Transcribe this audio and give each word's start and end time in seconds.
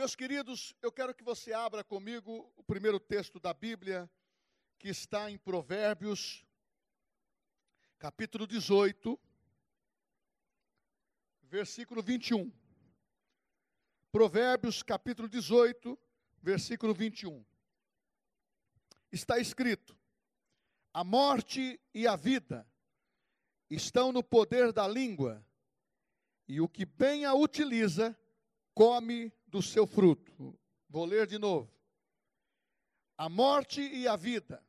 Meus 0.00 0.16
queridos, 0.16 0.74
eu 0.80 0.90
quero 0.90 1.14
que 1.14 1.22
você 1.22 1.52
abra 1.52 1.84
comigo 1.84 2.50
o 2.56 2.62
primeiro 2.62 2.98
texto 2.98 3.38
da 3.38 3.52
Bíblia, 3.52 4.10
que 4.78 4.88
está 4.88 5.30
em 5.30 5.36
Provérbios, 5.36 6.42
capítulo 7.98 8.46
18, 8.46 9.20
versículo 11.42 12.02
21. 12.02 12.50
Provérbios, 14.10 14.82
capítulo 14.82 15.28
18, 15.28 15.98
versículo 16.40 16.94
21. 16.94 17.44
Está 19.12 19.38
escrito: 19.38 19.94
A 20.94 21.04
morte 21.04 21.78
e 21.92 22.06
a 22.06 22.16
vida 22.16 22.66
estão 23.68 24.12
no 24.12 24.24
poder 24.24 24.72
da 24.72 24.88
língua, 24.88 25.44
e 26.48 26.58
o 26.58 26.66
que 26.66 26.86
bem 26.86 27.26
a 27.26 27.34
utiliza, 27.34 28.18
come 28.72 29.30
do 29.50 29.60
seu 29.60 29.86
fruto. 29.86 30.58
Vou 30.88 31.04
ler 31.04 31.26
de 31.26 31.38
novo. 31.38 31.70
A 33.16 33.28
morte 33.28 33.80
e 33.80 34.08
a 34.08 34.16
vida 34.16 34.64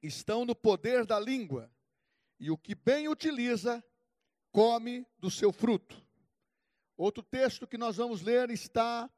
estão 0.00 0.44
no 0.44 0.54
poder 0.54 1.04
da 1.04 1.18
língua, 1.18 1.70
e 2.38 2.50
o 2.50 2.58
que 2.58 2.74
bem 2.74 3.08
utiliza, 3.08 3.82
come 4.52 5.06
do 5.18 5.30
seu 5.30 5.52
fruto. 5.52 6.00
Outro 6.96 7.22
texto 7.22 7.66
que 7.66 7.76
nós 7.76 7.96
vamos 7.96 8.20
ler 8.20 8.50
está 8.50 9.10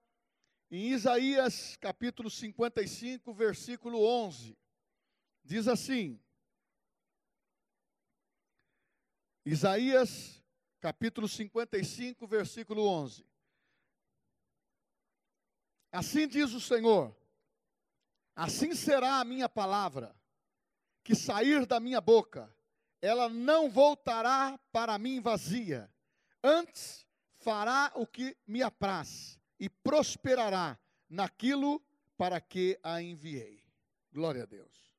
em 0.71 0.89
Isaías 0.91 1.77
capítulo 1.77 2.31
55, 2.31 3.35
versículo 3.35 4.03
11. 4.03 4.57
Diz 5.45 5.69
assim: 5.69 6.19
Isaías 9.45 10.43
capítulo 10.81 11.29
55, 11.29 12.27
versículo 12.27 12.87
11. 12.87 13.27
Assim 15.97 16.29
diz 16.29 16.53
o 16.53 16.61
Senhor: 16.61 17.17
Assim 18.35 18.75
será 18.75 19.19
a 19.19 19.25
minha 19.25 19.49
palavra 19.49 20.15
que 21.03 21.15
sair 21.15 21.65
da 21.65 21.81
minha 21.81 22.03
boca, 22.03 22.55
ela 23.01 23.31
não 23.31 23.71
voltará 23.71 24.59
para 24.71 24.99
mim 24.99 25.23
vazia, 25.23 25.91
antes 26.43 27.07
fará 27.39 27.91
o 27.95 28.07
que 28.07 28.37
me 28.47 28.63
apraz 28.63 29.41
e 29.59 29.71
prosperará 29.71 30.79
naquilo 31.09 31.83
para 32.15 32.43
que 32.43 32.79
a 32.83 33.01
enviei. 33.01 33.65
Glória 34.13 34.43
a 34.43 34.47
Deus. 34.47 34.95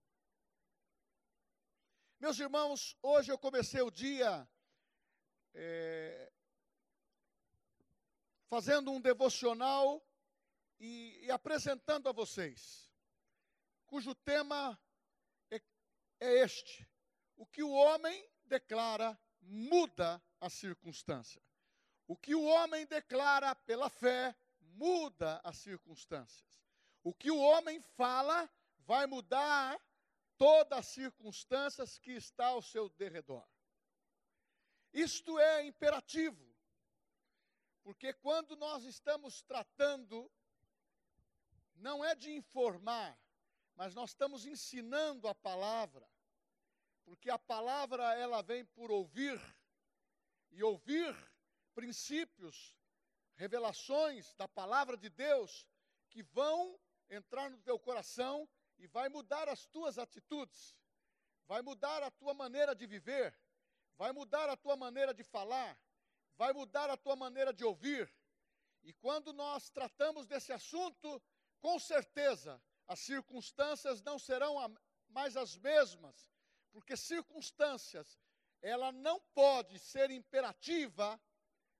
Meus 2.19 2.39
irmãos, 2.39 2.97
hoje 3.03 3.31
eu 3.31 3.37
comecei 3.37 3.83
o 3.83 3.91
dia 3.91 4.49
é, 5.53 6.31
fazendo 8.49 8.89
um 8.89 8.99
devocional 8.99 10.03
e, 10.79 11.25
e 11.25 11.31
apresentando 11.31 12.07
a 12.07 12.11
vocês, 12.11 12.91
cujo 13.85 14.13
tema 14.15 14.79
é, 15.51 15.61
é 16.19 16.43
este: 16.43 16.87
o 17.35 17.45
que 17.45 17.63
o 17.63 17.71
homem 17.71 18.29
declara 18.45 19.19
muda 19.41 20.21
a 20.39 20.49
circunstância. 20.49 21.41
O 22.07 22.15
que 22.15 22.33
o 22.33 22.43
homem 22.43 22.85
declara 22.85 23.53
pela 23.55 23.89
fé 23.89 24.35
muda 24.59 25.41
as 25.43 25.57
circunstâncias. 25.57 26.47
O 27.03 27.13
que 27.13 27.31
o 27.31 27.37
homem 27.37 27.81
fala 27.81 28.49
vai 28.79 29.05
mudar 29.05 29.79
todas 30.37 30.79
as 30.79 30.87
circunstâncias 30.87 31.97
que 31.97 32.11
está 32.11 32.47
ao 32.47 32.61
seu 32.61 32.89
derredor. 32.89 33.45
Isto 34.93 35.37
é 35.39 35.65
imperativo, 35.65 36.55
porque 37.83 38.13
quando 38.13 38.55
nós 38.55 38.83
estamos 38.85 39.41
tratando 39.41 40.31
não 41.77 42.03
é 42.03 42.15
de 42.15 42.31
informar, 42.31 43.17
mas 43.75 43.93
nós 43.93 44.09
estamos 44.11 44.45
ensinando 44.45 45.27
a 45.27 45.35
palavra, 45.35 46.07
porque 47.05 47.29
a 47.29 47.39
palavra 47.39 48.15
ela 48.15 48.41
vem 48.41 48.65
por 48.65 48.91
ouvir, 48.91 49.39
e 50.51 50.63
ouvir 50.63 51.15
princípios, 51.73 52.75
revelações 53.35 54.33
da 54.33 54.47
palavra 54.47 54.97
de 54.97 55.09
Deus 55.09 55.67
que 56.09 56.23
vão 56.23 56.79
entrar 57.09 57.49
no 57.49 57.57
teu 57.59 57.79
coração 57.79 58.49
e 58.79 58.87
vai 58.87 59.09
mudar 59.09 59.47
as 59.47 59.65
tuas 59.67 59.97
atitudes, 59.97 60.75
vai 61.45 61.61
mudar 61.61 62.01
a 62.01 62.11
tua 62.11 62.33
maneira 62.33 62.75
de 62.75 62.85
viver, 62.87 63.37
vai 63.97 64.11
mudar 64.11 64.49
a 64.49 64.57
tua 64.57 64.75
maneira 64.75 65.13
de 65.13 65.23
falar, 65.23 65.77
vai 66.35 66.53
mudar 66.53 66.89
a 66.89 66.97
tua 66.97 67.15
maneira 67.15 67.53
de 67.53 67.63
ouvir. 67.63 68.11
E 68.83 68.93
quando 68.93 69.33
nós 69.33 69.69
tratamos 69.69 70.25
desse 70.25 70.51
assunto, 70.51 71.21
com 71.59 71.79
certeza, 71.79 72.61
as 72.87 72.99
circunstâncias 72.99 74.01
não 74.01 74.17
serão 74.17 74.55
mais 75.09 75.35
as 75.35 75.57
mesmas, 75.57 76.29
porque 76.71 76.95
circunstâncias, 76.95 78.19
ela 78.61 78.91
não 78.91 79.19
pode 79.33 79.77
ser 79.79 80.09
imperativa 80.09 81.19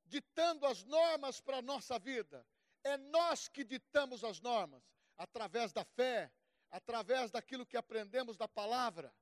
ditando 0.06 0.66
as 0.66 0.84
normas 0.84 1.40
para 1.40 1.58
a 1.58 1.62
nossa 1.62 1.98
vida. 2.00 2.46
É 2.84 2.98
nós 2.98 3.48
que 3.48 3.64
ditamos 3.64 4.24
as 4.24 4.40
normas, 4.40 4.84
através 5.18 5.72
da 5.72 5.84
fé, 5.84 6.32
através 6.72 7.32
daquilo 7.32 7.66
que 7.66 7.78
aprendemos 7.78 8.38
da 8.38 8.48
palavra. 8.48 9.14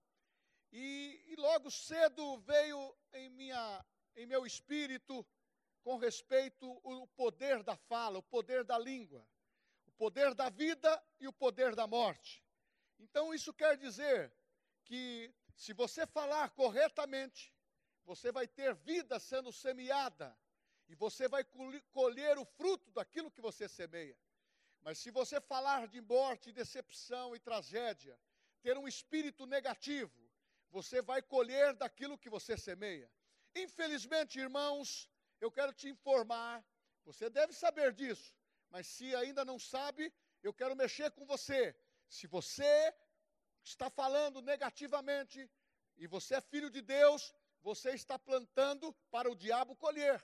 E, 0.71 1.23
e 1.27 1.35
logo 1.35 1.71
cedo 1.71 2.37
veio 2.39 2.95
em, 3.13 3.29
minha, 3.29 3.85
em 4.15 4.25
meu 4.25 4.45
espírito, 4.45 5.25
com 5.83 5.97
respeito, 5.97 6.69
o 6.83 7.07
poder 7.07 7.63
da 7.63 7.75
fala, 7.75 8.17
o 8.17 8.23
poder 8.23 8.63
da 8.63 8.77
língua 8.77 9.25
poder 9.97 10.33
da 10.33 10.49
vida 10.49 11.03
e 11.19 11.27
o 11.27 11.33
poder 11.33 11.75
da 11.75 11.87
morte. 11.87 12.43
Então, 12.99 13.33
isso 13.33 13.53
quer 13.53 13.77
dizer 13.77 14.33
que, 14.83 15.33
se 15.55 15.73
você 15.73 16.05
falar 16.05 16.49
corretamente, 16.51 17.53
você 18.03 18.31
vai 18.31 18.47
ter 18.47 18.73
vida 18.75 19.19
sendo 19.19 19.51
semeada 19.51 20.37
e 20.87 20.95
você 20.95 21.27
vai 21.27 21.43
colher 21.91 22.37
o 22.37 22.45
fruto 22.45 22.91
daquilo 22.91 23.31
que 23.31 23.41
você 23.41 23.67
semeia. 23.67 24.17
Mas 24.81 24.99
se 24.99 25.09
você 25.09 25.41
falar 25.41 25.87
de 25.87 25.99
morte, 25.99 26.51
decepção 26.51 27.35
e 27.35 27.39
tragédia, 27.39 28.19
ter 28.61 28.77
um 28.77 28.87
espírito 28.87 29.45
negativo, 29.47 30.31
você 30.69 31.01
vai 31.01 31.21
colher 31.21 31.73
daquilo 31.73 32.17
que 32.17 32.29
você 32.29 32.55
semeia. 32.55 33.11
Infelizmente, 33.55 34.39
irmãos, 34.39 35.09
eu 35.39 35.51
quero 35.51 35.73
te 35.73 35.89
informar, 35.89 36.63
você 37.03 37.29
deve 37.29 37.53
saber 37.53 37.93
disso, 37.93 38.35
mas 38.75 38.87
se 38.87 39.15
ainda 39.15 39.45
não 39.45 39.57
sabe, 39.57 40.13
eu 40.43 40.53
quero 40.53 40.75
mexer 40.75 41.09
com 41.11 41.25
você. 41.25 41.73
Se 42.09 42.27
você 42.27 42.93
está 43.63 43.89
falando 43.89 44.41
negativamente 44.41 45.49
e 45.95 46.05
você 46.07 46.35
é 46.35 46.41
filho 46.41 46.69
de 46.69 46.81
Deus, 46.81 47.33
você 47.61 47.91
está 47.91 48.19
plantando 48.19 48.91
para 49.09 49.31
o 49.31 49.35
diabo 49.43 49.77
colher. 49.77 50.21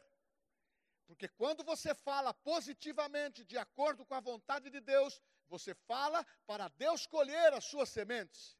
Porque 1.08 1.30
quando 1.30 1.64
você 1.64 1.96
fala 1.96 2.34
positivamente, 2.34 3.46
de 3.46 3.58
acordo 3.58 4.06
com 4.06 4.16
a 4.16 4.20
vontade 4.20 4.70
de 4.70 4.82
Deus, 4.82 5.22
você 5.48 5.74
fala 5.74 6.22
para 6.46 6.68
Deus 6.68 7.08
colher 7.08 7.54
as 7.54 7.64
suas 7.64 7.88
sementes. 7.88 8.58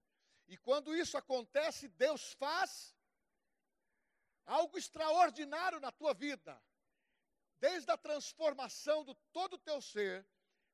E 0.48 0.56
quando 0.56 0.96
isso 0.96 1.18
acontece, 1.18 1.90
Deus 1.90 2.32
faz 2.32 2.96
algo 4.46 4.78
extraordinário 4.78 5.82
na 5.82 5.92
tua 5.92 6.14
vida 6.14 6.58
desde 7.62 7.92
a 7.92 7.98
transformação 7.98 9.06
do 9.06 9.14
todo 9.32 9.54
o 9.54 9.60
teu 9.60 9.80
ser, 9.80 10.28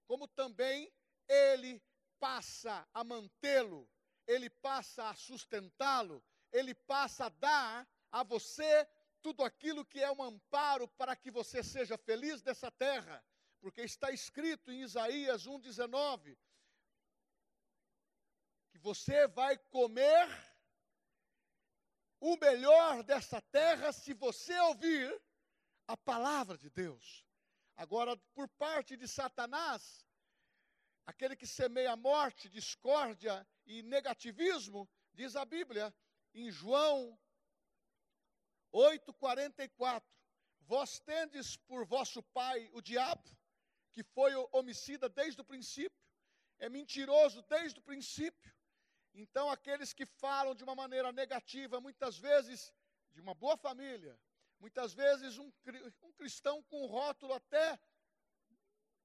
como 0.07 0.27
também 0.27 0.91
ele 1.27 1.83
passa 2.17 2.87
a 2.93 3.03
mantê-lo, 3.03 3.87
ele 4.25 4.49
passa 4.49 5.09
a 5.09 5.13
sustentá-lo, 5.13 6.23
ele 6.51 6.73
passa 6.73 7.25
a 7.25 7.29
dar 7.29 7.87
a 8.09 8.23
você 8.23 8.87
tudo 9.21 9.43
aquilo 9.43 9.85
que 9.85 10.01
é 10.01 10.09
um 10.09 10.23
amparo 10.23 10.87
para 10.87 11.15
que 11.15 11.29
você 11.29 11.61
seja 11.61 11.97
feliz 11.97 12.41
dessa 12.41 12.71
terra, 12.71 13.23
porque 13.59 13.81
está 13.81 14.09
escrito 14.09 14.71
em 14.71 14.81
Isaías 14.81 15.45
1,19 15.45 16.37
que 18.69 18.77
você 18.77 19.27
vai 19.27 19.57
comer 19.57 20.27
o 22.19 22.37
melhor 22.37 23.03
dessa 23.03 23.41
terra 23.41 23.91
se 23.91 24.13
você 24.13 24.57
ouvir 24.61 25.21
a 25.87 25.95
palavra 25.95 26.57
de 26.57 26.69
Deus. 26.69 27.25
Agora, 27.75 28.17
por 28.33 28.47
parte 28.49 28.97
de 28.97 29.07
Satanás, 29.07 30.05
aquele 31.05 31.35
que 31.35 31.47
semeia 31.47 31.95
morte, 31.95 32.49
discórdia 32.49 33.47
e 33.65 33.81
negativismo, 33.83 34.89
diz 35.13 35.35
a 35.35 35.45
Bíblia 35.45 35.93
em 36.33 36.51
João 36.51 37.17
8:44, 38.71 40.03
vós 40.61 40.99
tendes 40.99 41.55
por 41.55 41.85
vosso 41.85 42.21
pai 42.21 42.69
o 42.73 42.81
diabo, 42.81 43.29
que 43.91 44.03
foi 44.03 44.35
homicida 44.51 45.07
desde 45.07 45.41
o 45.41 45.45
princípio, 45.45 45.97
é 46.59 46.67
mentiroso 46.69 47.41
desde 47.43 47.79
o 47.79 47.83
princípio. 47.83 48.53
Então, 49.13 49.49
aqueles 49.49 49.93
que 49.93 50.05
falam 50.05 50.53
de 50.53 50.63
uma 50.63 50.75
maneira 50.75 51.11
negativa, 51.11 51.79
muitas 51.79 52.17
vezes 52.17 52.71
de 53.11 53.21
uma 53.21 53.33
boa 53.33 53.57
família, 53.57 54.19
Muitas 54.59 54.93
vezes 54.93 55.37
um, 55.37 55.51
um 56.03 56.11
cristão 56.13 56.63
com 56.63 56.85
rótulo 56.87 57.33
até 57.33 57.79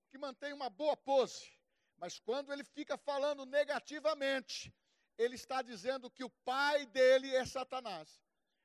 que 0.08 0.18
mantém 0.18 0.52
uma 0.52 0.68
boa 0.68 0.96
pose, 0.96 1.50
mas 1.96 2.18
quando 2.18 2.52
ele 2.52 2.64
fica 2.64 2.96
falando 2.98 3.46
negativamente, 3.46 4.74
ele 5.16 5.34
está 5.34 5.62
dizendo 5.62 6.10
que 6.10 6.24
o 6.24 6.30
pai 6.44 6.86
dele 6.86 7.34
é 7.34 7.44
Satanás. 7.44 8.20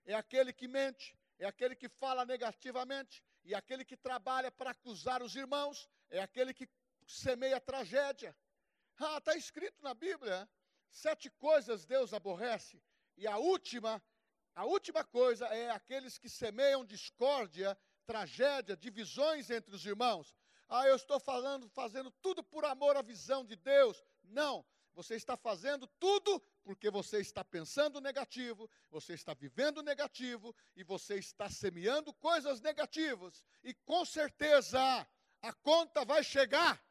É 0.05 0.13
aquele 0.13 0.51
que 0.53 0.67
mente, 0.67 1.17
é 1.37 1.45
aquele 1.45 1.75
que 1.75 1.89
fala 1.89 2.25
negativamente, 2.25 3.23
e 3.43 3.53
aquele 3.53 3.85
que 3.85 3.95
trabalha 3.95 4.51
para 4.51 4.71
acusar 4.71 5.21
os 5.21 5.35
irmãos, 5.35 5.89
é 6.09 6.19
aquele 6.19 6.53
que 6.53 6.67
semeia 7.05 7.59
tragédia. 7.61 8.35
Ah, 8.97 9.17
está 9.17 9.35
escrito 9.35 9.81
na 9.81 9.93
Bíblia: 9.93 10.49
sete 10.89 11.29
coisas 11.29 11.85
Deus 11.85 12.13
aborrece, 12.13 12.81
e 13.15 13.27
a 13.27 13.37
última, 13.37 14.01
a 14.57 14.65
última 14.65 15.03
coisa 15.03 15.45
é 15.49 15.69
aqueles 15.69 16.17
que 16.17 16.27
semeiam 16.27 16.83
discórdia, 16.83 17.77
tragédia, 18.07 18.75
divisões 18.75 19.51
entre 19.51 19.75
os 19.75 19.85
irmãos. 19.85 20.35
Ah, 20.67 20.87
eu 20.87 20.95
estou 20.95 21.19
falando, 21.19 21.69
fazendo 21.69 22.09
tudo 22.09 22.43
por 22.43 22.65
amor 22.65 22.97
à 22.97 23.03
visão 23.03 23.45
de 23.45 23.55
Deus. 23.55 24.03
Não, 24.23 24.65
você 24.95 25.13
está 25.13 25.37
fazendo 25.37 25.85
tudo 25.99 26.41
porque 26.63 26.89
você 26.89 27.19
está 27.19 27.45
pensando 27.45 28.01
negativo, 28.01 28.67
você 28.89 29.13
está 29.13 29.35
vivendo 29.35 29.83
negativo 29.83 30.55
e 30.75 30.83
você 30.83 31.19
está 31.19 31.47
semeando 31.51 32.11
coisas 32.15 32.59
negativas. 32.59 33.45
E 33.63 33.75
com 33.75 34.03
certeza 34.05 35.07
a 35.39 35.53
conta 35.53 36.03
vai 36.03 36.23
chegar. 36.23 36.83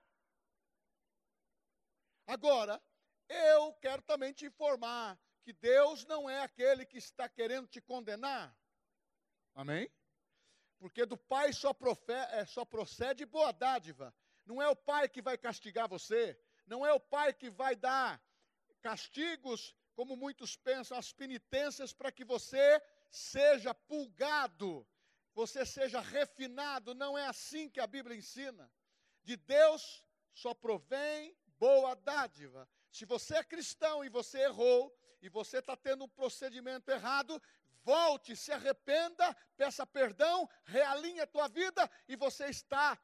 Agora, 2.29 2.81
eu 3.29 3.73
quero 3.75 4.03
também 4.03 4.33
te 4.33 4.47
informar 4.47 5.19
que 5.47 5.53
Deus 5.53 6.05
não 6.07 6.29
é 6.29 6.41
aquele 6.41 6.85
que 6.85 6.99
está 6.99 7.29
querendo 7.29 7.69
te 7.69 7.81
condenar. 7.81 8.53
Amém? 9.55 9.89
Porque 10.77 11.07
do 11.07 11.17
Pai 11.17 11.53
só, 11.53 11.73
profe, 11.73 12.13
é, 12.13 12.45
só 12.45 12.65
procede 12.65 13.25
boa 13.25 13.53
dádiva. 13.53 14.13
Não 14.45 14.61
é 14.61 14.69
o 14.69 14.75
Pai 14.75 15.09
que 15.09 15.23
vai 15.23 15.39
castigar 15.39 15.89
você. 15.89 16.37
Não 16.67 16.85
é 16.85 16.93
o 16.93 16.99
Pai 16.99 17.33
que 17.33 17.49
vai 17.49 17.77
dar 17.77 18.21
castigos, 18.83 19.73
como 19.95 20.17
muitos 20.17 20.57
pensam, 20.57 20.99
as 20.99 21.13
penitências 21.13 21.93
para 21.93 22.11
que 22.11 22.25
você 22.25 22.83
seja 23.09 23.73
pulgado, 23.73 24.85
você 25.33 25.65
seja 25.65 26.01
refinado. 26.01 26.93
Não 26.93 27.17
é 27.17 27.25
assim 27.25 27.69
que 27.69 27.79
a 27.79 27.87
Bíblia 27.87 28.17
ensina. 28.17 28.69
De 29.23 29.37
Deus 29.37 30.03
só 30.35 30.53
provém 30.53 31.37
boa 31.57 31.95
dádiva. 31.95 32.69
Se 32.91 33.05
você 33.05 33.37
é 33.37 33.45
cristão 33.45 34.05
e 34.05 34.09
você 34.09 34.41
errou, 34.41 34.93
e 35.27 35.29
você 35.29 35.59
está 35.59 35.77
tendo 35.77 36.05
um 36.05 36.09
procedimento 36.09 36.89
errado, 36.89 37.43
volte, 37.83 38.37
se 38.37 38.53
arrependa, 38.53 39.37
peça 39.57 39.85
perdão, 39.85 40.49
realinhe 40.65 41.21
a 41.21 41.27
tua 41.27 41.49
vida 41.49 41.91
e 42.09 42.15
você 42.15 42.47
está 42.47 42.97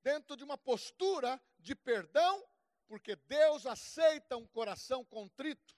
dentro 0.00 0.36
de 0.36 0.44
uma 0.44 0.56
postura 0.56 1.40
de 1.58 1.74
perdão, 1.74 2.46
porque 2.86 3.16
Deus 3.16 3.66
aceita 3.66 4.36
um 4.36 4.46
coração 4.46 5.04
contrito, 5.04 5.76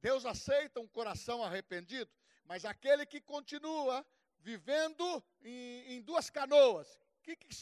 Deus 0.00 0.24
aceita 0.24 0.80
um 0.80 0.88
coração 0.88 1.44
arrependido, 1.44 2.10
mas 2.44 2.64
aquele 2.64 3.04
que 3.04 3.20
continua 3.20 4.04
vivendo 4.38 5.22
em, 5.42 5.92
em 5.92 6.02
duas 6.02 6.30
canoas, 6.30 6.88
o 7.18 7.22
que, 7.22 7.36
que 7.36 7.54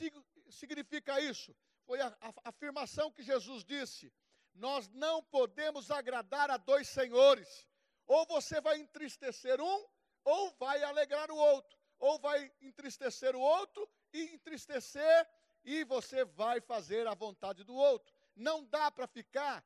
significa 0.50 1.20
isso? 1.20 1.54
Foi 1.84 2.00
a, 2.00 2.16
a 2.20 2.48
afirmação 2.48 3.10
que 3.10 3.24
Jesus 3.24 3.64
disse: 3.64 4.12
nós 4.56 4.88
não 4.88 5.22
podemos 5.22 5.90
agradar 5.90 6.50
a 6.50 6.56
dois 6.56 6.88
senhores. 6.88 7.66
Ou 8.06 8.26
você 8.26 8.60
vai 8.60 8.78
entristecer 8.78 9.60
um, 9.60 9.86
ou 10.24 10.50
vai 10.52 10.82
alegrar 10.82 11.30
o 11.30 11.36
outro. 11.36 11.78
Ou 11.98 12.18
vai 12.18 12.52
entristecer 12.60 13.34
o 13.34 13.40
outro 13.40 13.88
e 14.12 14.22
entristecer, 14.34 15.28
e 15.64 15.84
você 15.84 16.24
vai 16.24 16.60
fazer 16.60 17.06
a 17.06 17.14
vontade 17.14 17.64
do 17.64 17.74
outro. 17.74 18.14
Não 18.34 18.64
dá 18.64 18.90
para 18.90 19.06
ficar 19.06 19.64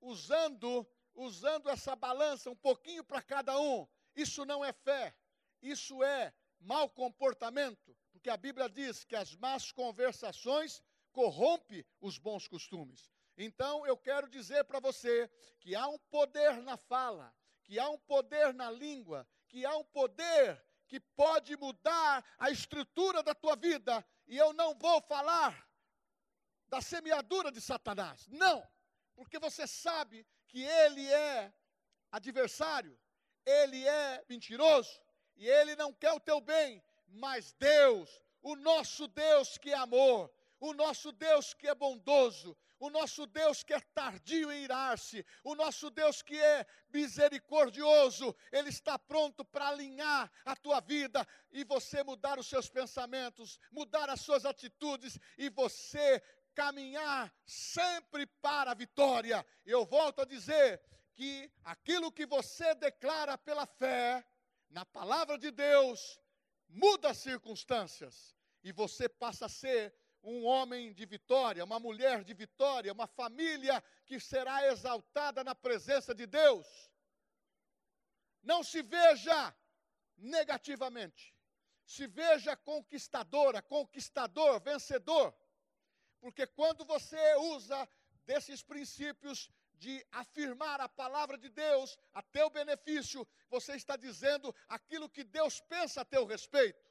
usando 0.00 0.86
usando 1.16 1.70
essa 1.70 1.96
balança 1.96 2.50
um 2.50 2.56
pouquinho 2.56 3.02
para 3.02 3.22
cada 3.22 3.58
um. 3.58 3.88
Isso 4.14 4.44
não 4.44 4.64
é 4.64 4.72
fé. 4.72 5.16
Isso 5.62 6.02
é 6.02 6.32
mau 6.60 6.88
comportamento, 6.88 7.96
porque 8.12 8.30
a 8.30 8.36
Bíblia 8.36 8.68
diz 8.68 9.04
que 9.04 9.16
as 9.16 9.34
más 9.36 9.72
conversações 9.72 10.82
corrompe 11.12 11.86
os 12.00 12.18
bons 12.18 12.46
costumes. 12.46 13.10
Então 13.36 13.86
eu 13.86 13.96
quero 13.96 14.28
dizer 14.28 14.64
para 14.64 14.80
você 14.80 15.30
que 15.60 15.74
há 15.74 15.86
um 15.86 15.98
poder 15.98 16.62
na 16.62 16.76
fala, 16.76 17.34
que 17.62 17.78
há 17.78 17.88
um 17.88 17.98
poder 17.98 18.54
na 18.54 18.70
língua, 18.70 19.26
que 19.48 19.64
há 19.64 19.76
um 19.76 19.84
poder 19.84 20.62
que 20.86 21.00
pode 21.00 21.56
mudar 21.56 22.24
a 22.38 22.50
estrutura 22.50 23.22
da 23.22 23.34
tua 23.34 23.56
vida. 23.56 24.04
E 24.26 24.36
eu 24.36 24.52
não 24.52 24.74
vou 24.74 25.00
falar 25.02 25.68
da 26.68 26.80
semeadura 26.80 27.50
de 27.50 27.60
Satanás. 27.60 28.26
Não, 28.28 28.66
porque 29.14 29.38
você 29.38 29.66
sabe 29.66 30.26
que 30.48 30.62
ele 30.62 31.06
é 31.12 31.52
adversário, 32.10 32.98
ele 33.44 33.86
é 33.86 34.24
mentiroso 34.28 35.02
e 35.36 35.46
ele 35.46 35.76
não 35.76 35.92
quer 35.92 36.12
o 36.12 36.20
teu 36.20 36.40
bem, 36.40 36.82
mas 37.06 37.52
Deus, 37.52 38.20
o 38.42 38.56
nosso 38.56 39.06
Deus 39.08 39.58
que 39.58 39.70
é 39.70 39.76
amor, 39.76 40.32
o 40.58 40.72
nosso 40.72 41.12
Deus 41.12 41.52
que 41.52 41.68
é 41.68 41.74
bondoso, 41.74 42.56
o 42.78 42.90
nosso 42.90 43.26
Deus 43.26 43.62
que 43.62 43.72
é 43.72 43.80
tardio 43.80 44.52
em 44.52 44.64
irar-se, 44.64 45.24
o 45.42 45.54
nosso 45.54 45.90
Deus 45.90 46.22
que 46.22 46.38
é 46.38 46.66
misericordioso, 46.92 48.34
Ele 48.52 48.68
está 48.68 48.98
pronto 48.98 49.44
para 49.44 49.68
alinhar 49.68 50.30
a 50.44 50.54
tua 50.54 50.80
vida 50.80 51.26
e 51.50 51.64
você 51.64 52.02
mudar 52.02 52.38
os 52.38 52.46
seus 52.46 52.68
pensamentos, 52.68 53.58
mudar 53.70 54.10
as 54.10 54.20
suas 54.20 54.44
atitudes 54.44 55.18
e 55.38 55.48
você 55.48 56.22
caminhar 56.54 57.32
sempre 57.44 58.26
para 58.26 58.70
a 58.70 58.74
vitória. 58.74 59.44
Eu 59.64 59.84
volto 59.84 60.22
a 60.22 60.24
dizer 60.24 60.80
que 61.14 61.50
aquilo 61.64 62.12
que 62.12 62.26
você 62.26 62.74
declara 62.74 63.38
pela 63.38 63.66
fé, 63.66 64.24
na 64.68 64.84
palavra 64.84 65.38
de 65.38 65.50
Deus, 65.50 66.20
muda 66.68 67.10
as 67.10 67.18
circunstâncias 67.18 68.36
e 68.62 68.72
você 68.72 69.08
passa 69.08 69.46
a 69.46 69.48
ser 69.48 69.94
um 70.26 70.44
homem 70.44 70.92
de 70.92 71.06
vitória, 71.06 71.64
uma 71.64 71.78
mulher 71.78 72.24
de 72.24 72.34
vitória, 72.34 72.92
uma 72.92 73.06
família 73.06 73.82
que 74.04 74.18
será 74.18 74.66
exaltada 74.66 75.44
na 75.44 75.54
presença 75.54 76.12
de 76.12 76.26
Deus. 76.26 76.66
Não 78.42 78.64
se 78.64 78.82
veja 78.82 79.54
negativamente, 80.16 81.32
se 81.84 82.08
veja 82.08 82.56
conquistadora, 82.56 83.62
conquistador, 83.62 84.60
vencedor, 84.60 85.32
porque 86.20 86.44
quando 86.44 86.84
você 86.84 87.36
usa 87.36 87.88
desses 88.24 88.64
princípios 88.64 89.48
de 89.74 90.04
afirmar 90.10 90.80
a 90.80 90.88
palavra 90.88 91.38
de 91.38 91.48
Deus 91.48 91.96
a 92.12 92.22
teu 92.22 92.50
benefício, 92.50 93.26
você 93.48 93.76
está 93.76 93.96
dizendo 93.96 94.52
aquilo 94.68 95.08
que 95.08 95.22
Deus 95.22 95.60
pensa 95.60 96.00
a 96.00 96.04
teu 96.04 96.24
respeito. 96.24 96.85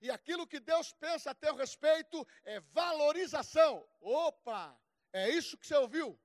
E 0.00 0.10
aquilo 0.10 0.46
que 0.46 0.58
Deus 0.58 0.92
pensa 0.92 1.30
a 1.30 1.34
teu 1.34 1.54
respeito 1.54 2.26
é 2.44 2.60
valorização. 2.60 3.86
Opa! 4.00 4.78
É 5.12 5.28
isso 5.28 5.58
que 5.58 5.66
você 5.66 5.74
ouviu? 5.74 6.18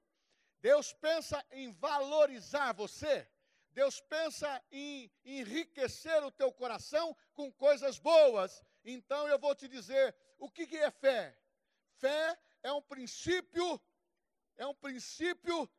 Deus 0.62 0.94
pensa 0.94 1.46
em 1.52 1.72
valorizar 1.72 2.74
você. 2.74 3.30
Deus 3.72 4.00
pensa 4.00 4.64
em 4.72 5.12
enriquecer 5.26 6.24
o 6.24 6.32
teu 6.32 6.52
coração 6.54 7.16
com 7.34 7.52
coisas 7.52 8.00
boas. 8.00 8.64
Então 8.84 9.28
eu 9.28 9.38
vou 9.38 9.54
te 9.54 9.68
dizer, 9.68 10.16
o 10.40 10.50
que, 10.50 10.66
que 10.66 10.78
é 10.78 10.90
fé? 10.90 11.38
Fé 11.98 12.40
é 12.64 12.72
um 12.72 12.82
princípio, 12.82 13.82
é 14.56 14.66
um 14.66 14.74
princípio 14.74 15.70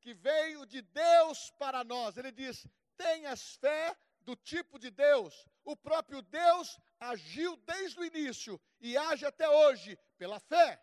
que 0.00 0.12
veio 0.12 0.66
de 0.66 0.82
Deus 0.82 1.50
para 1.52 1.82
nós. 1.82 2.16
Ele 2.16 2.30
diz: 2.30 2.66
tenhas 2.96 3.56
fé 3.56 3.96
do 4.26 4.34
tipo 4.34 4.78
de 4.78 4.90
Deus. 4.90 5.46
O 5.64 5.76
próprio 5.76 6.20
Deus 6.20 6.78
agiu 6.98 7.56
desde 7.58 7.98
o 8.00 8.04
início 8.04 8.60
e 8.80 8.96
age 8.96 9.24
até 9.24 9.48
hoje 9.48 9.96
pela 10.18 10.40
fé. 10.40 10.82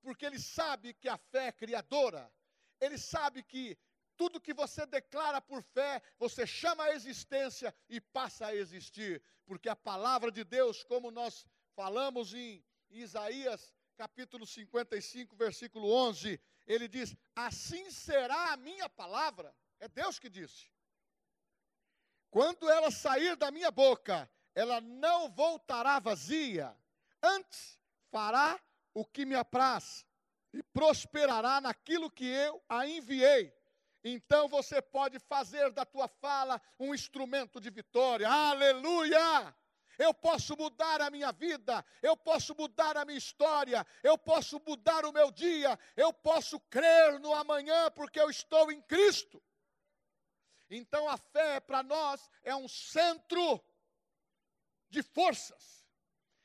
Porque 0.00 0.24
ele 0.24 0.38
sabe 0.38 0.94
que 0.94 1.08
a 1.08 1.18
fé 1.18 1.48
é 1.48 1.52
criadora. 1.52 2.32
Ele 2.80 2.96
sabe 2.96 3.42
que 3.42 3.76
tudo 4.16 4.40
que 4.40 4.54
você 4.54 4.86
declara 4.86 5.40
por 5.40 5.62
fé, 5.62 6.00
você 6.18 6.46
chama 6.46 6.84
a 6.84 6.94
existência 6.94 7.74
e 7.88 8.00
passa 8.00 8.46
a 8.46 8.54
existir. 8.54 9.22
Porque 9.44 9.68
a 9.68 9.76
palavra 9.76 10.30
de 10.30 10.44
Deus, 10.44 10.84
como 10.84 11.10
nós 11.10 11.46
falamos 11.74 12.32
em 12.34 12.64
Isaías 12.90 13.74
capítulo 13.96 14.46
55, 14.46 15.36
versículo 15.36 15.92
11, 15.92 16.40
ele 16.66 16.88
diz: 16.88 17.14
Assim 17.34 17.90
será 17.90 18.52
a 18.52 18.56
minha 18.56 18.88
palavra. 18.88 19.54
É 19.78 19.88
Deus 19.88 20.18
que 20.18 20.28
disse. 20.28 20.71
Quando 22.32 22.70
ela 22.70 22.90
sair 22.90 23.36
da 23.36 23.50
minha 23.50 23.70
boca, 23.70 24.26
ela 24.54 24.80
não 24.80 25.28
voltará 25.28 25.98
vazia, 25.98 26.74
antes 27.22 27.78
fará 28.10 28.58
o 28.94 29.04
que 29.04 29.26
me 29.26 29.34
apraz 29.34 30.06
e 30.50 30.62
prosperará 30.62 31.60
naquilo 31.60 32.10
que 32.10 32.24
eu 32.24 32.64
a 32.66 32.86
enviei. 32.86 33.54
Então 34.02 34.48
você 34.48 34.80
pode 34.80 35.18
fazer 35.18 35.70
da 35.72 35.84
tua 35.84 36.08
fala 36.08 36.58
um 36.80 36.94
instrumento 36.94 37.60
de 37.60 37.68
vitória. 37.68 38.26
Aleluia! 38.26 39.54
eu 39.98 40.14
posso 40.14 40.56
mudar 40.56 41.02
a 41.02 41.10
minha 41.10 41.30
vida, 41.32 41.84
eu 42.02 42.16
posso 42.16 42.54
mudar 42.58 42.96
a 42.96 43.04
minha 43.04 43.18
história, 43.18 43.86
eu 44.02 44.16
posso 44.16 44.60
mudar 44.66 45.04
o 45.04 45.12
meu 45.12 45.30
dia, 45.30 45.78
eu 45.94 46.14
posso 46.14 46.58
crer 46.58 47.20
no 47.20 47.34
amanhã, 47.34 47.90
porque 47.90 48.18
eu 48.18 48.30
estou 48.30 48.72
em 48.72 48.80
Cristo. 48.80 49.40
Então 50.74 51.06
a 51.06 51.18
fé 51.18 51.60
para 51.60 51.82
nós 51.82 52.30
é 52.42 52.56
um 52.56 52.66
centro 52.66 53.62
de 54.88 55.02
forças. 55.02 55.86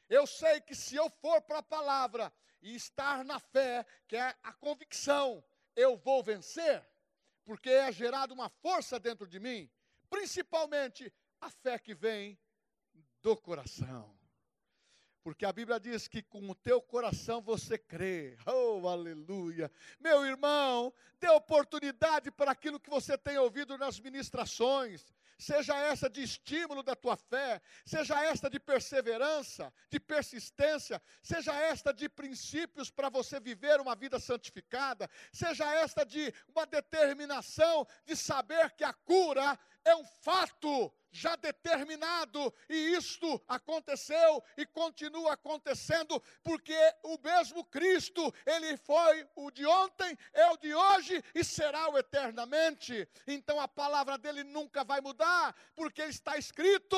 Eu 0.10 0.28
sei 0.28 0.60
que 0.60 0.76
se 0.76 0.96
eu 0.96 1.10
for 1.10 1.42
para 1.42 1.60
a 1.60 1.64
palavra 1.64 2.34
e 2.62 2.76
estar 2.76 3.24
na 3.24 3.40
fé, 3.40 3.86
que 4.06 4.18
é 4.18 4.36
a 4.44 4.52
convicção, 4.52 5.42
eu 5.76 5.96
vou 5.96 6.22
vencer, 6.22 6.86
porque 7.46 7.70
é 7.70 7.90
gerada 7.90 8.34
uma 8.34 8.50
força 8.50 9.00
dentro 9.00 9.26
de 9.28 9.40
mim, 9.40 9.72
principalmente 10.10 11.14
a 11.40 11.50
fé 11.50 11.80
que 11.80 11.96
vem 11.96 12.38
do 13.22 13.36
coração. 13.38 14.17
Porque 15.28 15.46
a 15.46 15.52
Bíblia 15.52 15.78
diz 15.78 16.08
que 16.08 16.22
com 16.22 16.50
o 16.50 16.56
teu 16.56 16.82
coração 16.82 17.42
você 17.42 17.78
crê. 17.78 18.38
Oh, 18.46 18.88
aleluia. 18.88 19.70
Meu 20.00 20.26
irmão, 20.26 20.94
dê 21.20 21.28
oportunidade 21.28 22.32
para 22.32 22.52
aquilo 22.52 22.80
que 22.80 22.90
você 22.90 23.18
tem 23.18 23.38
ouvido 23.38 23.78
nas 23.78 24.00
ministrações. 24.00 25.14
Seja 25.38 25.78
essa 25.78 26.10
de 26.10 26.24
estímulo 26.24 26.82
da 26.82 26.96
tua 26.96 27.18
fé, 27.18 27.62
seja 27.86 28.24
esta 28.24 28.50
de 28.50 28.58
perseverança, 28.58 29.72
de 29.90 30.00
persistência, 30.00 31.02
seja 31.22 31.54
esta 31.54 31.94
de 31.94 32.08
princípios 32.08 32.90
para 32.90 33.10
você 33.10 33.38
viver 33.38 33.82
uma 33.82 33.96
vida 33.96 34.20
santificada, 34.20 35.10
seja 35.34 35.72
esta 35.76 36.06
de 36.06 36.34
uma 36.56 36.66
determinação 36.66 37.86
de 38.06 38.16
saber 38.16 38.72
que 38.72 38.84
a 38.86 38.94
cura 38.94 39.60
é 39.88 39.96
um 39.96 40.04
fato 40.04 40.94
já 41.10 41.36
determinado, 41.38 42.54
e 42.70 42.94
isto 42.94 43.42
aconteceu 43.48 44.44
e 44.58 44.66
continua 44.66 45.34
acontecendo, 45.34 46.22
porque 46.44 46.78
o 47.04 47.18
mesmo 47.24 47.64
Cristo, 47.66 48.34
ele 48.46 48.76
foi 48.78 49.28
o 49.36 49.50
de 49.50 49.66
ontem, 49.66 50.18
é 50.34 50.52
o 50.52 50.58
de 50.58 50.76
hoje 50.76 51.24
e 51.34 51.44
será 51.44 51.90
o 51.90 51.98
eternamente. 51.98 53.08
Então 53.26 53.60
a 53.60 53.68
palavra 53.68 54.18
dele 54.18 54.44
nunca 54.44 54.84
vai 54.84 55.00
mudar, 55.00 55.56
porque 55.76 56.04
está 56.04 56.38
escrito. 56.38 56.98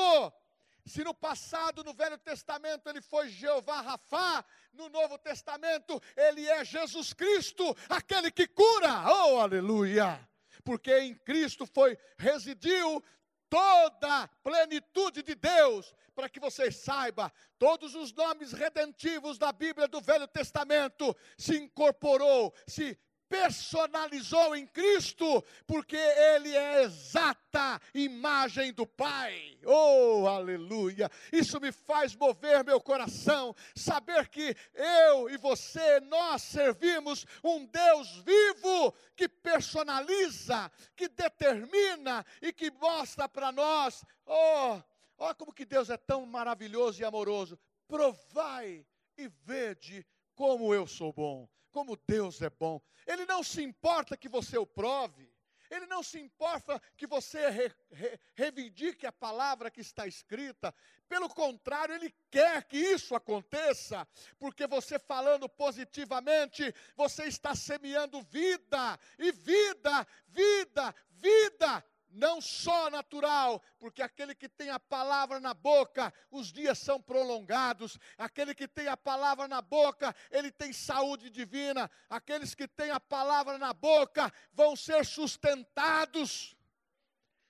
Se 0.84 1.04
no 1.04 1.14
passado, 1.14 1.84
no 1.84 1.94
Velho 1.94 2.18
Testamento, 2.18 2.88
ele 2.88 3.00
foi 3.00 3.28
Jeová 3.28 3.80
Rafá, 3.80 4.44
no 4.72 4.88
Novo 4.88 5.16
Testamento, 5.18 6.02
ele 6.16 6.48
é 6.48 6.64
Jesus 6.64 7.12
Cristo, 7.12 7.76
aquele 7.88 8.30
que 8.30 8.48
cura. 8.48 9.04
Oh, 9.06 9.38
aleluia! 9.38 10.29
Porque 10.60 10.92
em 10.98 11.14
Cristo 11.14 11.66
foi 11.66 11.96
residiu 12.18 13.02
toda 13.48 14.22
a 14.22 14.28
plenitude 14.42 15.22
de 15.22 15.34
Deus, 15.34 15.92
para 16.14 16.28
que 16.28 16.38
você 16.38 16.70
saiba, 16.70 17.32
todos 17.58 17.94
os 17.94 18.12
nomes 18.12 18.52
redentivos 18.52 19.38
da 19.38 19.50
Bíblia 19.52 19.88
do 19.88 20.00
Velho 20.00 20.28
Testamento 20.28 21.16
se 21.36 21.56
incorporou, 21.56 22.54
se 22.66 22.96
personalizou 23.30 24.56
em 24.56 24.66
Cristo, 24.66 25.42
porque 25.66 25.96
Ele 25.96 26.54
é 26.54 26.74
a 26.74 26.82
exata 26.82 27.80
imagem 27.94 28.72
do 28.72 28.84
Pai. 28.84 29.56
Oh, 29.64 30.26
aleluia! 30.26 31.08
Isso 31.32 31.60
me 31.60 31.70
faz 31.70 32.14
mover 32.14 32.64
meu 32.64 32.80
coração, 32.80 33.54
saber 33.74 34.28
que 34.28 34.54
eu 34.74 35.30
e 35.30 35.36
você, 35.36 36.00
nós 36.00 36.42
servimos 36.42 37.24
um 37.42 37.64
Deus 37.64 38.16
vivo, 38.16 38.92
que 39.16 39.28
personaliza, 39.28 40.70
que 40.96 41.08
determina 41.08 42.26
e 42.42 42.52
que 42.52 42.70
mostra 42.72 43.28
para 43.28 43.52
nós, 43.52 44.04
oh, 44.26 44.80
Olha 45.22 45.34
como 45.34 45.52
que 45.52 45.66
Deus 45.66 45.90
é 45.90 45.98
tão 45.98 46.24
maravilhoso 46.24 47.02
e 47.02 47.04
amoroso. 47.04 47.58
Provai 47.86 48.86
e 49.18 49.28
vede 49.28 50.06
como 50.34 50.72
eu 50.72 50.86
sou 50.86 51.12
bom, 51.12 51.46
como 51.70 51.96
Deus 52.06 52.40
é 52.42 52.50
bom. 52.50 52.80
Ele 53.06 53.24
não 53.26 53.42
se 53.42 53.62
importa 53.62 54.16
que 54.16 54.28
você 54.28 54.58
o 54.58 54.66
prove. 54.66 55.30
Ele 55.70 55.86
não 55.86 56.02
se 56.02 56.18
importa 56.18 56.82
que 56.96 57.06
você 57.06 57.48
re, 57.48 57.72
re, 57.92 58.18
reivindique 58.34 59.06
a 59.06 59.12
palavra 59.12 59.70
que 59.70 59.80
está 59.80 60.04
escrita. 60.04 60.74
Pelo 61.08 61.28
contrário, 61.28 61.94
Ele 61.94 62.12
quer 62.28 62.64
que 62.64 62.76
isso 62.76 63.14
aconteça, 63.14 64.06
porque 64.36 64.66
você 64.66 64.98
falando 64.98 65.48
positivamente, 65.48 66.74
você 66.96 67.24
está 67.24 67.54
semeando 67.54 68.20
vida, 68.22 68.98
e 69.16 69.30
vida, 69.30 70.06
vida, 70.26 70.94
vida 71.12 71.84
não 72.10 72.40
só 72.40 72.90
natural, 72.90 73.62
porque 73.78 74.02
aquele 74.02 74.34
que 74.34 74.48
tem 74.48 74.70
a 74.70 74.80
palavra 74.80 75.38
na 75.38 75.54
boca, 75.54 76.12
os 76.30 76.52
dias 76.52 76.78
são 76.78 77.00
prolongados, 77.00 77.98
aquele 78.18 78.54
que 78.54 78.66
tem 78.66 78.88
a 78.88 78.96
palavra 78.96 79.46
na 79.46 79.62
boca, 79.62 80.14
ele 80.30 80.50
tem 80.50 80.72
saúde 80.72 81.30
divina, 81.30 81.90
aqueles 82.08 82.54
que 82.54 82.66
têm 82.66 82.90
a 82.90 83.00
palavra 83.00 83.58
na 83.58 83.72
boca 83.72 84.32
vão 84.52 84.74
ser 84.74 85.04
sustentados. 85.06 86.56